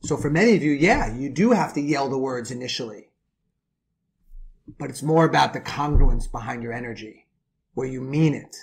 So 0.01 0.17
for 0.17 0.29
many 0.29 0.55
of 0.55 0.63
you, 0.63 0.72
yeah, 0.72 1.15
you 1.15 1.29
do 1.29 1.51
have 1.51 1.74
to 1.74 1.81
yell 1.81 2.10
the 2.10 2.17
words 2.17 2.51
initially. 2.51 3.08
But 4.77 4.89
it's 4.89 5.01
more 5.01 5.25
about 5.25 5.53
the 5.53 5.61
congruence 5.61 6.31
behind 6.31 6.63
your 6.63 6.73
energy, 6.73 7.27
where 7.73 7.88
you 7.88 8.01
mean 8.01 8.33
it. 8.33 8.55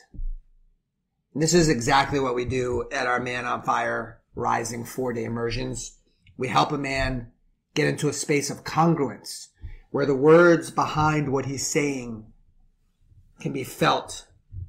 And 1.35 1.43
this 1.43 1.55
is 1.55 1.69
exactly 1.69 2.21
what 2.21 2.35
we 2.35 2.45
do 2.45 2.89
at 2.93 3.07
our 3.07 3.21
Man 3.21 3.45
on 3.45 3.63
Fire 3.63 4.21
Rising 4.35 4.85
four 4.85 5.13
day 5.13 5.25
immersions. 5.25 5.99
We 6.37 6.49
help 6.49 6.73
a 6.73 6.79
man 6.79 7.33
get 7.75 7.89
into 7.89 8.09
a 8.09 8.13
space 8.13 8.51
of 8.51 8.65
congruence, 8.65 9.49
where 9.91 10.07
the 10.07 10.15
words 10.15 10.71
behind 10.71 11.33
what 11.33 11.47
he's 11.47 11.67
saying 11.67 12.27
can 13.41 13.53
be 13.53 13.65
felt, 13.65 14.27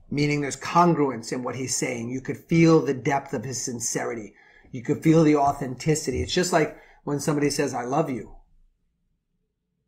meaning 0.10 0.42
there's 0.42 0.58
congruence 0.58 1.32
in 1.32 1.44
what 1.44 1.56
he's 1.56 1.76
saying. 1.76 2.10
You 2.10 2.22
could 2.22 2.38
feel 2.38 2.82
the 2.82 2.94
depth 2.94 3.34
of 3.34 3.44
his 3.44 3.64
sincerity. 3.64 4.34
You 4.72 4.82
could 4.84 5.04
feel 5.04 5.24
the 5.24 5.36
authenticity. 5.36 6.22
It's 6.22 6.34
just 6.34 6.52
like 6.52 6.78
when 7.04 7.20
somebody 7.20 7.50
says, 7.50 7.74
I 7.74 7.84
love 7.84 8.10
you. 8.10 8.36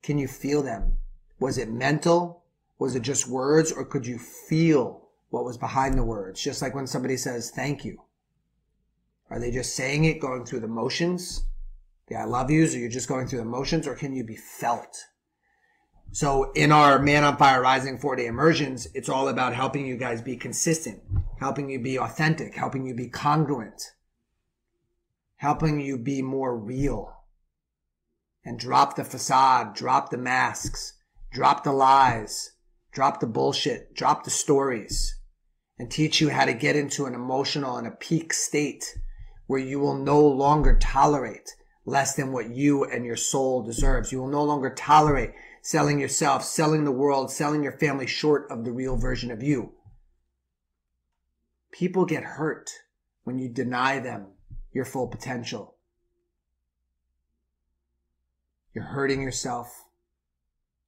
Can 0.02 0.18
you 0.18 0.28
feel 0.28 0.62
them? 0.62 0.94
Was 1.40 1.58
it 1.58 1.70
mental? 1.70 2.44
Was 2.78 2.96
it 2.96 3.02
just 3.02 3.28
words? 3.28 3.72
Or 3.72 3.86
could 3.86 4.06
you 4.06 4.18
feel 4.18 5.10
what 5.30 5.46
was 5.46 5.58
behind 5.58 5.98
the 5.98 6.04
words? 6.04 6.42
Just 6.42 6.62
like 6.62 6.76
when 6.76 6.88
somebody 6.88 7.18
says, 7.18 7.52
thank 7.52 7.86
you. 7.86 8.02
Are 9.30 9.40
they 9.40 9.52
just 9.52 9.76
saying 9.76 10.06
it, 10.06 10.20
going 10.20 10.46
through 10.46 10.62
the 10.62 10.68
motions? 10.68 11.46
The 12.08 12.16
I 12.16 12.24
love 12.24 12.50
yous? 12.50 12.74
Are 12.74 12.80
you're 12.80 12.90
just 12.90 13.08
going 13.08 13.28
through 13.28 13.40
the 13.40 13.46
motions? 13.46 13.88
Or 13.88 13.96
can 13.96 14.14
you 14.14 14.24
be 14.24 14.36
felt? 14.36 15.06
So 16.12 16.52
in 16.54 16.72
our 16.72 16.98
Man 16.98 17.24
on 17.24 17.38
Fire 17.38 17.62
Rising 17.62 18.00
four 18.00 18.16
day 18.16 18.26
immersions, 18.26 18.88
it's 18.96 19.10
all 19.10 19.28
about 19.28 19.54
helping 19.54 19.86
you 19.86 19.96
guys 19.96 20.22
be 20.22 20.36
consistent, 20.36 21.02
helping 21.40 21.70
you 21.70 21.80
be 21.80 22.00
authentic, 22.00 22.56
helping 22.56 22.86
you 22.88 22.96
be 22.96 23.08
congruent, 23.08 23.92
helping 25.36 25.80
you 25.80 25.98
be 25.98 26.24
more 26.24 26.58
real 26.58 27.16
and 28.44 28.60
drop 28.60 28.96
the 28.96 29.04
facade, 29.04 29.76
drop 29.76 30.10
the 30.10 30.18
masks, 30.18 30.94
drop 31.32 31.64
the 31.64 31.72
lies, 31.72 32.52
drop 32.92 33.20
the 33.20 33.28
bullshit, 33.28 33.94
drop 33.96 34.24
the 34.24 34.30
stories 34.30 35.20
and 35.78 35.90
teach 35.90 36.20
you 36.20 36.30
how 36.30 36.46
to 36.46 36.54
get 36.54 36.76
into 36.76 37.06
an 37.06 37.14
emotional 37.14 37.78
and 37.78 37.88
a 37.88 37.92
peak 37.92 38.34
state 38.34 38.98
where 39.48 39.60
you 39.60 39.80
will 39.80 39.96
no 39.96 40.22
longer 40.22 40.78
tolerate 40.78 41.56
less 41.86 42.16
than 42.16 42.32
what 42.32 42.50
you 42.50 42.84
and 42.84 43.06
your 43.06 43.16
soul 43.16 43.64
deserves. 43.64 44.12
You 44.12 44.20
will 44.20 44.28
no 44.28 44.44
longer 44.44 44.70
tolerate 44.70 45.32
selling 45.62 46.00
yourself, 46.00 46.44
selling 46.44 46.84
the 46.84 46.92
world, 46.92 47.32
selling 47.32 47.64
your 47.64 47.78
family 47.78 48.08
short 48.08 48.48
of 48.52 48.66
the 48.66 48.72
real 48.72 48.98
version 48.98 49.32
of 49.32 49.42
you. 49.42 49.74
People 51.72 52.06
get 52.06 52.24
hurt 52.24 52.70
when 53.24 53.40
you 53.40 53.50
deny 53.50 54.00
them 54.00 54.28
your 54.72 54.86
full 54.86 55.08
potential. 55.08 55.76
You're 58.74 58.86
hurting 58.86 59.22
yourself. 59.22 59.86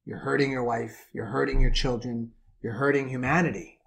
You're 0.04 0.18
hurting 0.18 0.50
your 0.50 0.64
wife. 0.64 1.06
You're 1.12 1.26
hurting 1.26 1.60
your 1.60 1.70
children. 1.70 2.32
You're 2.62 2.74
hurting 2.74 3.08
humanity. 3.08 3.78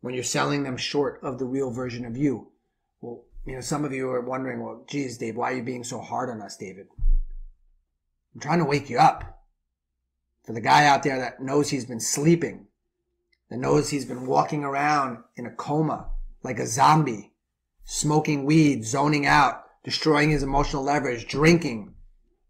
when 0.00 0.14
you're 0.14 0.22
selling 0.22 0.62
them 0.62 0.76
short 0.76 1.18
of 1.22 1.38
the 1.38 1.44
real 1.44 1.70
version 1.72 2.04
of 2.04 2.16
you. 2.16 2.52
Well, 3.00 3.24
you 3.44 3.54
know, 3.54 3.60
some 3.60 3.84
of 3.84 3.92
you 3.92 4.08
are 4.10 4.20
wondering, 4.20 4.62
well, 4.62 4.84
geez, 4.88 5.18
Dave, 5.18 5.34
why 5.36 5.50
are 5.52 5.56
you 5.56 5.62
being 5.64 5.82
so 5.82 6.00
hard 6.00 6.30
on 6.30 6.40
us, 6.40 6.56
David? 6.56 6.86
I'm 8.34 8.40
trying 8.40 8.60
to 8.60 8.64
wake 8.64 8.88
you 8.88 8.98
up. 8.98 9.42
For 10.44 10.52
the 10.52 10.60
guy 10.60 10.86
out 10.86 11.02
there 11.02 11.18
that 11.18 11.42
knows 11.42 11.70
he's 11.70 11.86
been 11.86 11.98
sleeping, 11.98 12.68
that 13.50 13.58
knows 13.58 13.90
he's 13.90 14.04
been 14.04 14.26
walking 14.26 14.62
around 14.62 15.24
in 15.34 15.44
a 15.44 15.50
coma 15.50 16.10
like 16.42 16.60
a 16.60 16.66
zombie, 16.66 17.32
smoking 17.84 18.44
weed, 18.44 18.84
zoning 18.84 19.26
out, 19.26 19.64
destroying 19.82 20.30
his 20.30 20.44
emotional 20.44 20.84
leverage, 20.84 21.26
drinking, 21.26 21.94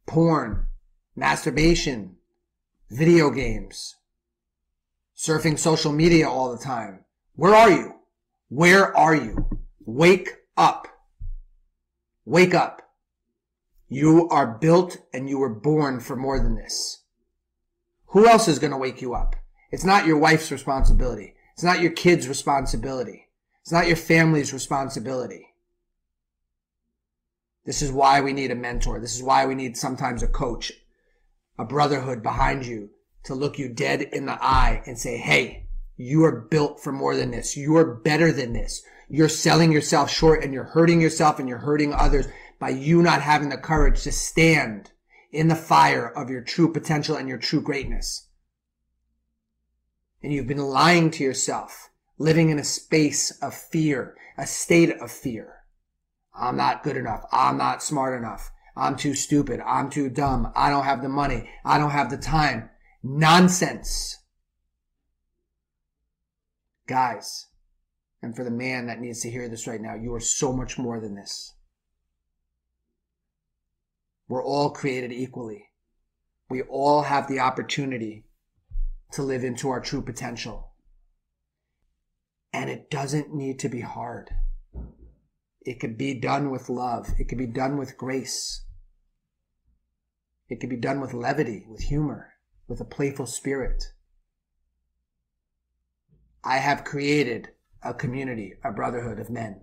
porn, 0.07 0.67
masturbation, 1.17 2.17
video 2.91 3.31
games, 3.31 3.97
surfing 5.17 5.59
social 5.59 5.93
media 5.93 6.29
all 6.29 6.55
the 6.55 6.63
time. 6.63 7.05
Where 7.35 7.55
are 7.55 7.71
you? 7.71 7.95
Where 8.49 8.97
are 8.97 9.15
you? 9.15 9.49
Wake 9.85 10.31
up. 10.57 10.87
Wake 12.25 12.55
up. 12.55 12.83
You 13.89 14.29
are 14.29 14.59
built 14.59 14.99
and 15.13 15.29
you 15.29 15.39
were 15.39 15.55
born 15.55 16.01
for 16.01 16.17
more 16.17 16.39
than 16.39 16.57
this. 16.57 17.03
Who 18.09 18.29
else 18.29 18.49
is 18.49 18.59
going 18.59 18.73
to 18.73 18.77
wake 18.77 19.01
you 19.01 19.15
up? 19.15 19.37
It's 19.71 19.85
not 19.85 20.07
your 20.07 20.19
wife's 20.19 20.51
responsibility. 20.51 21.35
It's 21.55 21.65
not 21.65 21.81
your 21.81 21.93
kid's 21.93 22.29
responsibility. 22.29 23.29
It's 23.63 23.73
not 23.73 23.87
your 23.87 23.97
family's 23.97 24.53
responsibility. 24.53 25.55
This 27.65 27.83
is 27.83 27.91
why 27.91 28.21
we 28.21 28.33
need 28.33 28.51
a 28.51 28.55
mentor. 28.55 29.01
This 29.01 29.17
is 29.17 29.23
why 29.23 29.47
we 29.47 29.55
need 29.55 29.77
sometimes 29.77 30.23
a 30.23 30.29
coach, 30.29 30.73
a 31.59 31.65
brotherhood 31.65 32.23
behind 32.23 32.67
you 32.67 32.91
to 33.25 33.35
look 33.35 33.59
you 33.59 33.69
dead 33.69 34.03
in 34.03 34.27
the 34.27 34.43
eye 34.43 34.83
and 34.87 34.99
say, 34.99 35.17
Hey, 35.17 35.67
you 35.97 36.25
are 36.25 36.41
built 36.51 36.81
for 36.81 36.93
more 36.93 37.17
than 37.17 37.31
this. 37.31 37.57
You 37.57 37.77
are 37.77 37.95
better 37.95 38.33
than 38.33 38.53
this. 38.53 38.83
You're 39.09 39.29
selling 39.29 39.73
yourself 39.73 40.11
short 40.11 40.43
and 40.43 40.53
you're 40.53 40.65
hurting 40.65 41.01
yourself 41.01 41.39
and 41.39 41.49
you're 41.49 41.59
hurting 41.59 41.93
others 41.93 42.27
by 42.59 42.71
you 42.71 43.03
not 43.03 43.23
having 43.23 43.49
the 43.49 43.57
courage 43.57 44.03
to 44.03 44.13
stand 44.13 44.91
in 45.33 45.49
the 45.49 45.55
fire 45.55 46.07
of 46.07 46.31
your 46.31 46.41
true 46.41 46.73
potential 46.73 47.17
and 47.17 47.29
your 47.29 47.39
true 47.39 47.61
greatness. 47.61 48.29
And 50.23 50.33
you've 50.33 50.47
been 50.47 50.59
lying 50.59 51.11
to 51.13 51.25
yourself, 51.25 51.91
living 52.19 52.51
in 52.51 52.59
a 52.59 52.65
space 52.65 53.31
of 53.43 53.55
fear, 53.55 54.17
a 54.37 54.47
state 54.47 54.91
of 55.01 55.11
fear. 55.11 55.65
I'm 56.35 56.57
not 56.57 56.83
good 56.83 56.97
enough. 56.97 57.25
I'm 57.33 57.57
not 57.57 57.83
smart 57.83 58.19
enough. 58.19 58.51
I'm 58.77 58.97
too 58.97 59.15
stupid. 59.15 59.61
I'm 59.67 59.89
too 59.89 60.11
dumb. 60.11 60.53
I 60.55 60.69
don't 60.69 60.85
have 60.85 61.03
the 61.03 61.09
money. 61.09 61.49
I 61.65 61.79
don't 61.79 61.91
have 61.91 62.11
the 62.11 62.19
time. 62.19 62.69
Nonsense. 63.03 64.19
Guys, 66.87 67.47
and 68.23 68.37
for 68.37 68.45
the 68.45 68.51
man 68.51 68.87
that 68.87 69.01
needs 69.01 69.21
to 69.23 69.31
hear 69.31 69.49
this 69.49 69.67
right 69.67 69.81
now, 69.81 69.95
you 69.95 70.15
are 70.15 70.21
so 70.21 70.53
much 70.53 70.79
more 70.79 71.01
than 71.01 71.17
this. 71.17 71.55
We're 74.29 74.45
all 74.45 74.71
created 74.71 75.11
equally. 75.11 75.71
We 76.51 76.63
all 76.63 77.03
have 77.03 77.29
the 77.29 77.41
opportunity 77.41 78.27
to 79.13 79.23
live 79.23 79.43
into 79.43 79.71
our 79.71 79.81
true 79.81 80.03
potential. 80.03 80.73
And 82.53 82.71
it 82.71 82.91
doesn't 82.91 83.35
need 83.35 83.59
to 83.61 83.69
be 83.69 83.81
hard. 83.81 84.31
It 85.63 85.81
could 85.81 85.99
be 85.99 86.15
done 86.15 86.51
with 86.51 86.69
love. 86.69 87.15
It 87.19 87.29
could 87.29 87.39
be 87.39 87.47
done 87.47 87.77
with 87.77 87.97
grace. 87.97 88.66
It 90.49 90.61
could 90.61 90.71
be 90.71 90.77
done 90.77 91.01
with 91.01 91.15
levity, 91.15 91.65
with 91.69 91.83
humor, 91.83 92.35
with 92.69 92.81
a 92.81 92.85
playful 92.85 93.27
spirit. 93.27 93.93
I 96.45 96.59
have 96.59 96.85
created 96.85 97.51
a 97.83 97.93
community, 97.93 98.55
a 98.65 98.73
brotherhood 98.73 99.19
of 99.19 99.31
men 99.31 99.63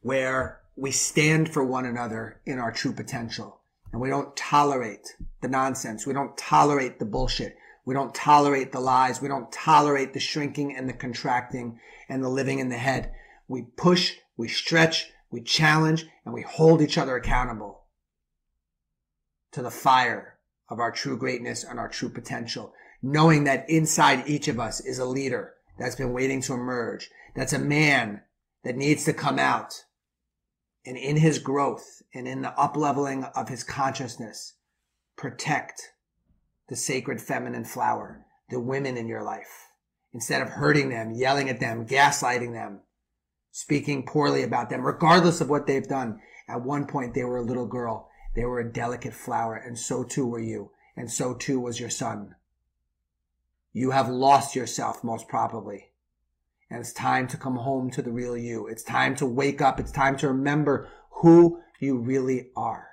where 0.00 0.60
we 0.76 0.90
stand 0.90 1.52
for 1.52 1.64
one 1.64 1.86
another 1.86 2.40
in 2.44 2.58
our 2.58 2.72
true 2.72 2.92
potential 2.92 3.60
and 3.92 4.00
we 4.00 4.08
don't 4.08 4.36
tolerate 4.36 5.16
the 5.40 5.48
nonsense. 5.48 6.06
We 6.06 6.14
don't 6.14 6.36
tolerate 6.36 6.98
the 6.98 7.04
bullshit. 7.04 7.56
We 7.84 7.94
don't 7.94 8.14
tolerate 8.14 8.72
the 8.72 8.80
lies. 8.80 9.20
We 9.20 9.28
don't 9.28 9.52
tolerate 9.52 10.14
the 10.14 10.20
shrinking 10.20 10.74
and 10.76 10.88
the 10.88 10.94
contracting 10.94 11.78
and 12.08 12.22
the 12.22 12.28
living 12.28 12.58
in 12.58 12.68
the 12.68 12.78
head. 12.78 13.12
We 13.48 13.62
push 13.76 14.14
we 14.36 14.48
stretch, 14.48 15.12
we 15.30 15.42
challenge, 15.42 16.06
and 16.24 16.34
we 16.34 16.42
hold 16.42 16.82
each 16.82 16.98
other 16.98 17.16
accountable 17.16 17.81
to 19.52 19.62
the 19.62 19.70
fire 19.70 20.38
of 20.68 20.80
our 20.80 20.90
true 20.90 21.16
greatness 21.16 21.64
and 21.64 21.78
our 21.78 21.88
true 21.88 22.08
potential, 22.08 22.72
knowing 23.02 23.44
that 23.44 23.68
inside 23.68 24.26
each 24.26 24.48
of 24.48 24.58
us 24.58 24.80
is 24.80 24.98
a 24.98 25.04
leader 25.04 25.54
that's 25.78 25.96
been 25.96 26.12
waiting 26.12 26.40
to 26.42 26.54
emerge. 26.54 27.10
That's 27.34 27.52
a 27.52 27.58
man 27.58 28.22
that 28.64 28.76
needs 28.76 29.04
to 29.04 29.12
come 29.12 29.38
out 29.38 29.84
and 30.84 30.96
in 30.96 31.16
his 31.16 31.38
growth 31.38 32.02
and 32.14 32.26
in 32.26 32.42
the 32.42 32.54
upleveling 32.58 33.30
of 33.36 33.48
his 33.48 33.62
consciousness, 33.62 34.54
protect 35.16 35.92
the 36.68 36.76
sacred 36.76 37.20
feminine 37.20 37.64
flower, 37.64 38.24
the 38.50 38.60
women 38.60 38.96
in 38.96 39.06
your 39.06 39.22
life. 39.22 39.68
Instead 40.12 40.42
of 40.42 40.48
hurting 40.48 40.90
them, 40.90 41.12
yelling 41.12 41.48
at 41.48 41.60
them, 41.60 41.86
gaslighting 41.86 42.52
them, 42.52 42.80
speaking 43.50 44.04
poorly 44.04 44.42
about 44.42 44.70
them, 44.70 44.84
regardless 44.84 45.40
of 45.40 45.48
what 45.48 45.66
they've 45.66 45.88
done. 45.88 46.20
At 46.48 46.62
one 46.62 46.86
point, 46.86 47.14
they 47.14 47.24
were 47.24 47.38
a 47.38 47.44
little 47.44 47.66
girl. 47.66 48.10
They 48.34 48.44
were 48.44 48.60
a 48.60 48.72
delicate 48.72 49.14
flower, 49.14 49.54
and 49.54 49.78
so 49.78 50.04
too 50.04 50.26
were 50.26 50.40
you, 50.40 50.70
and 50.96 51.10
so 51.10 51.34
too 51.34 51.60
was 51.60 51.80
your 51.80 51.90
son. 51.90 52.34
You 53.72 53.90
have 53.90 54.08
lost 54.08 54.54
yourself, 54.54 55.02
most 55.02 55.28
probably. 55.28 55.90
And 56.70 56.80
it's 56.80 56.92
time 56.92 57.26
to 57.28 57.36
come 57.36 57.56
home 57.56 57.90
to 57.90 58.02
the 58.02 58.12
real 58.12 58.36
you. 58.36 58.66
It's 58.66 58.82
time 58.82 59.14
to 59.16 59.26
wake 59.26 59.60
up. 59.60 59.78
It's 59.78 59.92
time 59.92 60.16
to 60.18 60.28
remember 60.28 60.88
who 61.10 61.60
you 61.80 61.98
really 61.98 62.50
are 62.56 62.88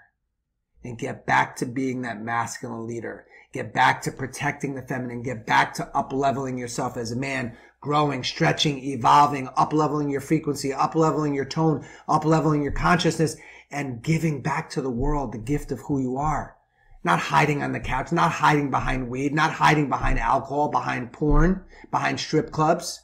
and 0.84 0.98
get 0.98 1.26
back 1.26 1.56
to 1.58 1.66
being 1.66 2.02
that 2.02 2.22
masculine 2.22 2.88
leader. 2.88 3.26
Get 3.52 3.74
back 3.74 4.02
to 4.04 4.12
protecting 4.12 4.76
the 4.76 4.82
feminine. 4.82 5.24
Get 5.24 5.46
back 5.46 5.74
to 5.76 5.88
up 5.96 6.14
leveling 6.14 6.58
yourself 6.58 6.98
as 6.98 7.12
a 7.12 7.16
man 7.16 7.58
growing, 7.82 8.24
stretching, 8.24 8.78
evolving, 8.84 9.50
up 9.56 9.74
leveling 9.74 10.10
your 10.10 10.22
frequency, 10.22 10.74
up 10.74 10.96
leveling 10.96 11.34
your 11.34 11.46
tone, 11.46 11.86
up 12.08 12.26
leveling 12.26 12.62
your 12.62 12.74
consciousness, 12.74 13.38
and 13.72 14.02
giving 14.02 14.42
back 14.42 14.70
to 14.72 14.82
the 14.82 14.90
world 14.90 15.32
the 15.32 15.38
gift 15.38 15.72
of 15.72 15.80
who 15.82 16.02
you 16.02 16.18
are. 16.18 16.56
Not 17.04 17.20
hiding 17.20 17.64
on 17.64 17.72
the 17.72 17.80
couch, 17.80 18.12
not 18.12 18.32
hiding 18.32 18.72
behind 18.72 19.10
weed, 19.10 19.34
not 19.34 19.54
hiding 19.54 19.90
behind 19.90 20.20
alcohol, 20.20 20.70
behind 20.70 21.14
porn, 21.14 21.64
behind 21.92 22.20
strip 22.20 22.52
clubs. 22.52 23.02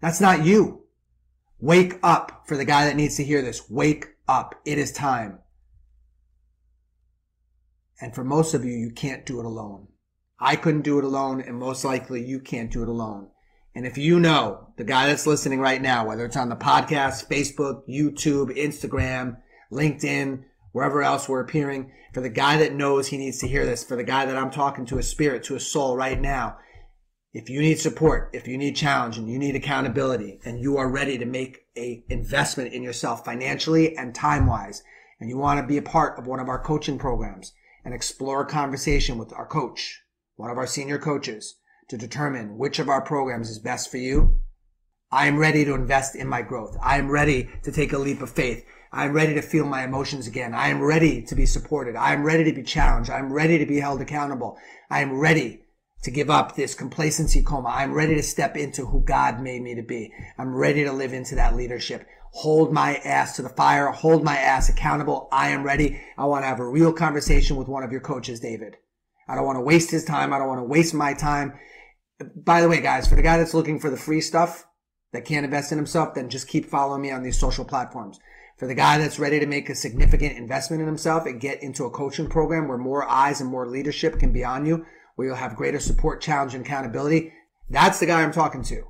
That's 0.00 0.20
not 0.20 0.44
you. 0.44 0.84
Wake 1.60 1.98
up 2.02 2.44
for 2.46 2.56
the 2.56 2.64
guy 2.64 2.86
that 2.86 2.96
needs 2.96 3.16
to 3.16 3.24
hear 3.24 3.42
this. 3.42 3.68
Wake 3.68 4.06
up. 4.26 4.54
It 4.64 4.78
is 4.78 4.92
time. 4.92 5.40
And 8.00 8.14
for 8.14 8.24
most 8.24 8.54
of 8.54 8.64
you, 8.64 8.72
you 8.72 8.90
can't 8.90 9.26
do 9.26 9.38
it 9.38 9.46
alone. 9.46 9.88
I 10.38 10.56
couldn't 10.56 10.82
do 10.82 10.98
it 10.98 11.04
alone, 11.04 11.40
and 11.40 11.58
most 11.58 11.84
likely 11.84 12.24
you 12.24 12.40
can't 12.40 12.70
do 12.70 12.82
it 12.82 12.88
alone. 12.88 13.28
And 13.74 13.86
if 13.86 13.98
you 13.98 14.20
know 14.20 14.68
the 14.76 14.84
guy 14.84 15.06
that's 15.06 15.26
listening 15.26 15.60
right 15.60 15.80
now, 15.80 16.06
whether 16.06 16.24
it's 16.24 16.36
on 16.36 16.48
the 16.48 16.56
podcast, 16.56 17.28
Facebook, 17.28 17.88
YouTube, 17.88 18.56
Instagram, 18.56 19.38
LinkedIn, 19.74 20.44
wherever 20.72 21.02
else 21.02 21.28
we're 21.28 21.40
appearing, 21.40 21.92
for 22.12 22.20
the 22.20 22.28
guy 22.28 22.56
that 22.56 22.74
knows 22.74 23.08
he 23.08 23.18
needs 23.18 23.38
to 23.38 23.48
hear 23.48 23.66
this, 23.66 23.84
for 23.84 23.96
the 23.96 24.04
guy 24.04 24.24
that 24.24 24.36
I'm 24.36 24.50
talking 24.50 24.86
to 24.86 24.98
a 24.98 25.02
spirit, 25.02 25.42
to 25.44 25.56
a 25.56 25.60
soul 25.60 25.96
right 25.96 26.20
now, 26.20 26.58
if 27.32 27.50
you 27.50 27.60
need 27.60 27.80
support, 27.80 28.30
if 28.32 28.46
you 28.46 28.56
need 28.56 28.76
challenge 28.76 29.18
and 29.18 29.28
you 29.28 29.38
need 29.38 29.56
accountability 29.56 30.38
and 30.44 30.60
you 30.60 30.76
are 30.76 30.88
ready 30.88 31.18
to 31.18 31.26
make 31.26 31.66
a 31.76 32.04
investment 32.08 32.72
in 32.72 32.82
yourself 32.82 33.24
financially 33.24 33.96
and 33.96 34.14
time 34.14 34.46
wise, 34.46 34.82
and 35.18 35.28
you 35.28 35.36
want 35.36 35.60
to 35.60 35.66
be 35.66 35.76
a 35.76 35.82
part 35.82 36.18
of 36.18 36.26
one 36.26 36.38
of 36.38 36.48
our 36.48 36.62
coaching 36.62 36.98
programs 36.98 37.52
and 37.84 37.92
explore 37.92 38.42
a 38.42 38.46
conversation 38.46 39.18
with 39.18 39.32
our 39.32 39.46
coach, 39.46 40.02
one 40.36 40.50
of 40.50 40.58
our 40.58 40.66
senior 40.66 40.98
coaches, 40.98 41.56
to 41.88 41.96
determine 41.96 42.56
which 42.56 42.78
of 42.78 42.88
our 42.88 43.02
programs 43.02 43.50
is 43.50 43.58
best 43.58 43.90
for 43.90 43.98
you, 43.98 44.38
I 45.14 45.28
am 45.28 45.38
ready 45.38 45.64
to 45.64 45.74
invest 45.74 46.16
in 46.16 46.26
my 46.26 46.42
growth. 46.42 46.76
I 46.82 46.98
am 46.98 47.08
ready 47.08 47.48
to 47.62 47.70
take 47.70 47.92
a 47.92 47.98
leap 47.98 48.20
of 48.20 48.30
faith. 48.30 48.66
I 48.90 49.04
am 49.04 49.12
ready 49.12 49.32
to 49.34 49.42
feel 49.42 49.64
my 49.64 49.84
emotions 49.84 50.26
again. 50.26 50.52
I 50.52 50.70
am 50.70 50.82
ready 50.82 51.22
to 51.22 51.36
be 51.36 51.46
supported. 51.46 51.94
I 51.94 52.12
am 52.12 52.24
ready 52.24 52.42
to 52.42 52.52
be 52.52 52.64
challenged. 52.64 53.10
I 53.10 53.20
am 53.20 53.32
ready 53.32 53.56
to 53.58 53.64
be 53.64 53.78
held 53.78 54.00
accountable. 54.00 54.58
I 54.90 55.02
am 55.02 55.20
ready 55.20 55.66
to 56.02 56.10
give 56.10 56.30
up 56.30 56.56
this 56.56 56.74
complacency 56.74 57.42
coma. 57.42 57.68
I'm 57.68 57.94
ready 57.94 58.16
to 58.16 58.24
step 58.24 58.56
into 58.56 58.86
who 58.86 59.04
God 59.04 59.40
made 59.40 59.62
me 59.62 59.76
to 59.76 59.84
be. 59.84 60.12
I'm 60.36 60.52
ready 60.52 60.82
to 60.82 60.90
live 60.92 61.12
into 61.12 61.36
that 61.36 61.54
leadership. 61.54 62.08
Hold 62.32 62.72
my 62.72 62.96
ass 62.96 63.36
to 63.36 63.42
the 63.42 63.50
fire. 63.50 63.92
Hold 63.92 64.24
my 64.24 64.36
ass 64.36 64.68
accountable. 64.68 65.28
I 65.30 65.50
am 65.50 65.62
ready. 65.62 66.00
I 66.18 66.24
want 66.24 66.42
to 66.42 66.48
have 66.48 66.58
a 66.58 66.68
real 66.68 66.92
conversation 66.92 67.54
with 67.54 67.68
one 67.68 67.84
of 67.84 67.92
your 67.92 68.00
coaches, 68.00 68.40
David. 68.40 68.78
I 69.28 69.36
don't 69.36 69.46
want 69.46 69.58
to 69.58 69.64
waste 69.64 69.92
his 69.92 70.04
time. 70.04 70.32
I 70.32 70.40
don't 70.40 70.48
want 70.48 70.58
to 70.58 70.64
waste 70.64 70.92
my 70.92 71.14
time 71.14 71.54
by 72.36 72.60
the 72.60 72.68
way, 72.68 72.80
guys, 72.80 73.08
for 73.08 73.16
the 73.16 73.22
guy 73.22 73.38
that's 73.38 73.54
looking 73.54 73.78
for 73.78 73.90
the 73.90 73.96
free 73.96 74.20
stuff 74.20 74.66
that 75.14 75.24
can't 75.24 75.44
invest 75.44 75.70
in 75.70 75.78
himself, 75.78 76.12
then 76.12 76.28
just 76.28 76.48
keep 76.48 76.66
following 76.66 77.00
me 77.00 77.12
on 77.12 77.22
these 77.22 77.38
social 77.38 77.64
platforms. 77.64 78.18
For 78.58 78.66
the 78.66 78.74
guy 78.74 78.98
that's 78.98 79.20
ready 79.20 79.38
to 79.38 79.46
make 79.46 79.70
a 79.70 79.74
significant 79.74 80.36
investment 80.36 80.80
in 80.82 80.88
himself 80.88 81.24
and 81.24 81.40
get 81.40 81.62
into 81.62 81.84
a 81.84 81.90
coaching 81.90 82.28
program 82.28 82.66
where 82.66 82.76
more 82.76 83.08
eyes 83.08 83.40
and 83.40 83.48
more 83.48 83.66
leadership 83.66 84.18
can 84.18 84.32
be 84.32 84.44
on 84.44 84.66
you, 84.66 84.84
where 85.14 85.28
you'll 85.28 85.36
have 85.36 85.54
greater 85.54 85.78
support, 85.78 86.20
challenge, 86.20 86.54
and 86.54 86.66
accountability, 86.66 87.32
that's 87.70 88.00
the 88.00 88.06
guy 88.06 88.22
I'm 88.22 88.32
talking 88.32 88.64
to. 88.64 88.88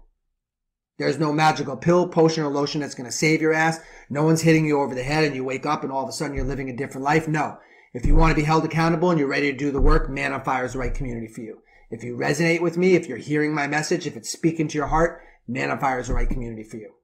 There's 0.99 1.19
no 1.19 1.31
magical 1.31 1.77
pill, 1.77 2.09
potion, 2.09 2.43
or 2.43 2.49
lotion 2.49 2.81
that's 2.81 2.95
going 2.95 3.11
to 3.11 3.13
save 3.13 3.43
your 3.43 3.53
ass. 3.53 3.81
No 4.09 4.25
one's 4.25 4.43
hitting 4.43 4.65
you 4.65 4.81
over 4.81 4.95
the 4.95 5.03
head 5.03 5.25
and 5.25 5.35
you 5.35 5.45
wake 5.45 5.67
up 5.67 5.83
and 5.83 5.93
all 5.93 6.05
of 6.05 6.09
a 6.09 6.13
sudden 6.13 6.35
you're 6.35 6.45
living 6.47 6.71
a 6.71 6.77
different 6.77 7.05
life. 7.05 7.29
No. 7.29 7.59
If 7.93 8.07
you 8.07 8.17
want 8.17 8.31
to 8.31 8.41
be 8.41 8.47
held 8.47 8.65
accountable 8.65 9.11
and 9.11 9.19
you're 9.19 9.29
ready 9.29 9.53
to 9.53 9.59
do 9.59 9.71
the 9.71 9.81
work, 9.81 10.09
Man 10.09 10.33
on 10.33 10.43
Fire 10.43 10.65
is 10.65 10.73
the 10.73 10.79
right 10.79 10.95
community 10.95 11.29
for 11.29 11.43
you. 11.43 11.59
If 11.91 12.03
you 12.03 12.17
resonate 12.17 12.63
with 12.63 12.79
me, 12.79 12.95
if 12.95 13.09
you're 13.09 13.19
hearing 13.19 13.55
my 13.55 13.67
message, 13.67 14.07
if 14.07 14.17
it's 14.17 14.31
speaking 14.31 14.69
to 14.69 14.79
your 14.79 14.87
heart, 14.87 15.21
Man 15.47 15.77
Fire 15.79 16.01
is 16.01 16.09
the 16.09 16.15
right 16.15 16.29
community 16.29 16.63
for 16.63 16.77
you. 16.77 16.95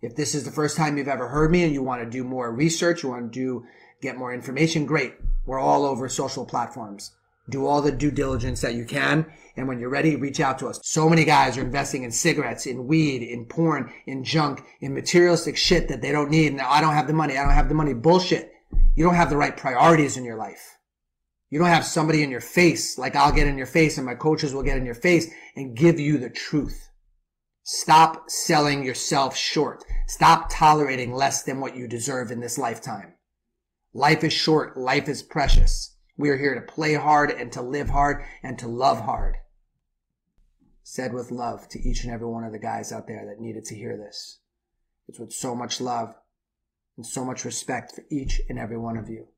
If 0.00 0.14
this 0.14 0.34
is 0.34 0.44
the 0.44 0.50
first 0.50 0.76
time 0.76 0.96
you've 0.96 1.08
ever 1.08 1.28
heard 1.28 1.50
me 1.50 1.64
and 1.64 1.72
you 1.72 1.82
want 1.82 2.02
to 2.02 2.10
do 2.10 2.24
more 2.24 2.52
research, 2.52 3.02
you 3.02 3.08
want 3.08 3.32
to 3.32 3.38
do, 3.38 3.64
get 4.00 4.16
more 4.16 4.34
information, 4.34 4.86
great. 4.86 5.14
We're 5.46 5.58
all 5.58 5.84
over 5.84 6.08
social 6.08 6.44
platforms. 6.44 7.14
Do 7.48 7.66
all 7.66 7.82
the 7.82 7.92
due 7.92 8.10
diligence 8.10 8.60
that 8.62 8.74
you 8.74 8.84
can. 8.84 9.26
And 9.56 9.68
when 9.68 9.78
you're 9.78 9.90
ready, 9.90 10.16
reach 10.16 10.40
out 10.40 10.58
to 10.60 10.68
us. 10.68 10.80
So 10.82 11.08
many 11.08 11.24
guys 11.24 11.58
are 11.58 11.62
investing 11.62 12.02
in 12.02 12.10
cigarettes, 12.10 12.66
in 12.66 12.86
weed, 12.86 13.22
in 13.22 13.46
porn, 13.46 13.92
in 14.06 14.24
junk, 14.24 14.62
in 14.80 14.94
materialistic 14.94 15.56
shit 15.56 15.88
that 15.88 16.00
they 16.00 16.12
don't 16.12 16.30
need. 16.30 16.54
Now, 16.54 16.70
I 16.70 16.80
don't 16.80 16.94
have 16.94 17.06
the 17.06 17.12
money. 17.12 17.36
I 17.36 17.42
don't 17.42 17.52
have 17.52 17.68
the 17.68 17.74
money. 17.74 17.92
Bullshit. 17.92 18.52
You 18.94 19.04
don't 19.04 19.14
have 19.14 19.30
the 19.30 19.36
right 19.36 19.56
priorities 19.56 20.16
in 20.16 20.24
your 20.24 20.36
life. 20.36 20.78
You 21.50 21.58
don't 21.58 21.68
have 21.68 21.84
somebody 21.84 22.22
in 22.22 22.30
your 22.30 22.40
face 22.40 22.98
like 22.98 23.14
I'll 23.14 23.32
get 23.32 23.46
in 23.46 23.58
your 23.58 23.66
face 23.66 23.96
and 23.96 24.06
my 24.06 24.14
coaches 24.14 24.54
will 24.54 24.62
get 24.62 24.76
in 24.76 24.86
your 24.86 24.94
face 24.94 25.30
and 25.54 25.76
give 25.76 26.00
you 26.00 26.18
the 26.18 26.30
truth. 26.30 26.88
Stop 27.66 28.28
selling 28.28 28.84
yourself 28.84 29.34
short. 29.34 29.84
Stop 30.06 30.50
tolerating 30.50 31.14
less 31.14 31.42
than 31.42 31.60
what 31.60 31.74
you 31.74 31.88
deserve 31.88 32.30
in 32.30 32.40
this 32.40 32.58
lifetime. 32.58 33.14
Life 33.94 34.22
is 34.22 34.34
short. 34.34 34.76
Life 34.76 35.08
is 35.08 35.22
precious. 35.22 35.96
We 36.18 36.28
are 36.28 36.36
here 36.36 36.54
to 36.54 36.60
play 36.60 36.92
hard 36.92 37.30
and 37.30 37.50
to 37.52 37.62
live 37.62 37.88
hard 37.88 38.22
and 38.42 38.58
to 38.58 38.68
love 38.68 39.00
hard. 39.00 39.38
Said 40.82 41.14
with 41.14 41.30
love 41.30 41.66
to 41.70 41.80
each 41.80 42.04
and 42.04 42.12
every 42.12 42.26
one 42.26 42.44
of 42.44 42.52
the 42.52 42.58
guys 42.58 42.92
out 42.92 43.06
there 43.06 43.24
that 43.24 43.40
needed 43.40 43.64
to 43.64 43.74
hear 43.74 43.96
this. 43.96 44.40
It's 45.08 45.18
with 45.18 45.32
so 45.32 45.54
much 45.54 45.80
love 45.80 46.14
and 46.98 47.06
so 47.06 47.24
much 47.24 47.46
respect 47.46 47.92
for 47.92 48.04
each 48.10 48.42
and 48.46 48.58
every 48.58 48.76
one 48.76 48.98
of 48.98 49.08
you. 49.08 49.28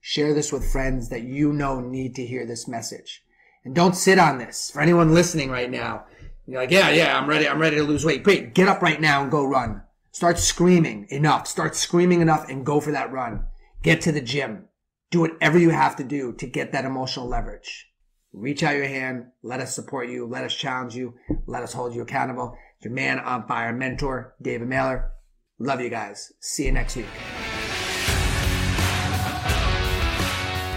Share 0.00 0.34
this 0.34 0.52
with 0.52 0.70
friends 0.72 1.08
that 1.10 1.22
you 1.22 1.52
know 1.52 1.78
need 1.78 2.16
to 2.16 2.26
hear 2.26 2.46
this 2.46 2.66
message. 2.66 3.22
And 3.64 3.74
don't 3.74 3.96
sit 3.96 4.18
on 4.18 4.38
this. 4.38 4.70
For 4.72 4.80
anyone 4.80 5.14
listening 5.14 5.50
right 5.50 5.70
now, 5.70 6.04
you're 6.46 6.60
like, 6.60 6.70
yeah, 6.70 6.90
yeah, 6.90 7.18
I'm 7.18 7.28
ready. 7.28 7.48
I'm 7.48 7.58
ready 7.58 7.76
to 7.76 7.82
lose 7.82 8.04
weight. 8.04 8.22
Great. 8.22 8.54
Get 8.54 8.68
up 8.68 8.82
right 8.82 9.00
now 9.00 9.22
and 9.22 9.30
go 9.30 9.44
run. 9.44 9.82
Start 10.12 10.38
screaming 10.38 11.06
enough. 11.10 11.46
Start 11.46 11.74
screaming 11.74 12.20
enough 12.20 12.48
and 12.48 12.64
go 12.64 12.80
for 12.80 12.92
that 12.92 13.12
run. 13.12 13.46
Get 13.82 14.00
to 14.02 14.12
the 14.12 14.20
gym. 14.20 14.66
Do 15.10 15.20
whatever 15.20 15.58
you 15.58 15.70
have 15.70 15.96
to 15.96 16.04
do 16.04 16.32
to 16.34 16.46
get 16.46 16.72
that 16.72 16.84
emotional 16.84 17.28
leverage. 17.28 17.88
Reach 18.32 18.62
out 18.62 18.76
your 18.76 18.86
hand. 18.86 19.26
Let 19.42 19.60
us 19.60 19.74
support 19.74 20.08
you. 20.08 20.26
Let 20.26 20.44
us 20.44 20.54
challenge 20.54 20.94
you. 20.94 21.14
Let 21.46 21.62
us 21.62 21.72
hold 21.72 21.94
you 21.94 22.02
accountable. 22.02 22.56
Your 22.80 22.92
man 22.92 23.18
on 23.18 23.46
fire 23.46 23.72
mentor, 23.72 24.34
David 24.40 24.68
Mehler. 24.68 25.10
Love 25.58 25.80
you 25.80 25.88
guys. 25.88 26.32
See 26.40 26.66
you 26.66 26.72
next 26.72 26.96
week. 26.96 27.06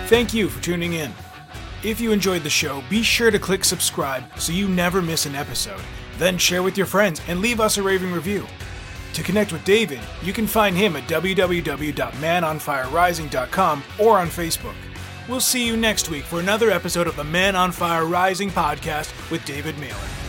Thank 0.07 0.33
you 0.33 0.49
for 0.49 0.63
tuning 0.63 0.93
in. 0.93 1.13
If 1.81 2.01
you 2.01 2.11
enjoyed 2.11 2.43
the 2.43 2.49
show, 2.49 2.83
be 2.89 3.01
sure 3.03 3.31
to 3.31 3.39
click 3.39 3.63
subscribe 3.63 4.25
so 4.37 4.51
you 4.51 4.67
never 4.67 5.01
miss 5.01 5.25
an 5.25 5.33
episode. 5.33 5.79
Then 6.17 6.37
share 6.37 6.61
with 6.61 6.75
your 6.75 6.85
friends 6.85 7.21
and 7.29 7.39
leave 7.39 7.61
us 7.61 7.77
a 7.77 7.83
raving 7.83 8.11
review. 8.11 8.45
To 9.13 9.23
connect 9.23 9.53
with 9.53 9.63
David, 9.63 10.01
you 10.21 10.33
can 10.33 10.45
find 10.45 10.75
him 10.75 10.97
at 10.97 11.07
www.manonfirerising.com 11.07 13.83
or 13.97 14.17
on 14.17 14.27
Facebook. 14.27 14.75
We'll 15.29 15.39
see 15.39 15.65
you 15.65 15.77
next 15.77 16.09
week 16.09 16.25
for 16.25 16.41
another 16.41 16.69
episode 16.69 17.07
of 17.07 17.15
the 17.15 17.23
Man 17.23 17.55
on 17.55 17.71
Fire 17.71 18.05
Rising 18.05 18.49
podcast 18.49 19.31
with 19.31 19.45
David 19.45 19.75
Mehler. 19.75 20.28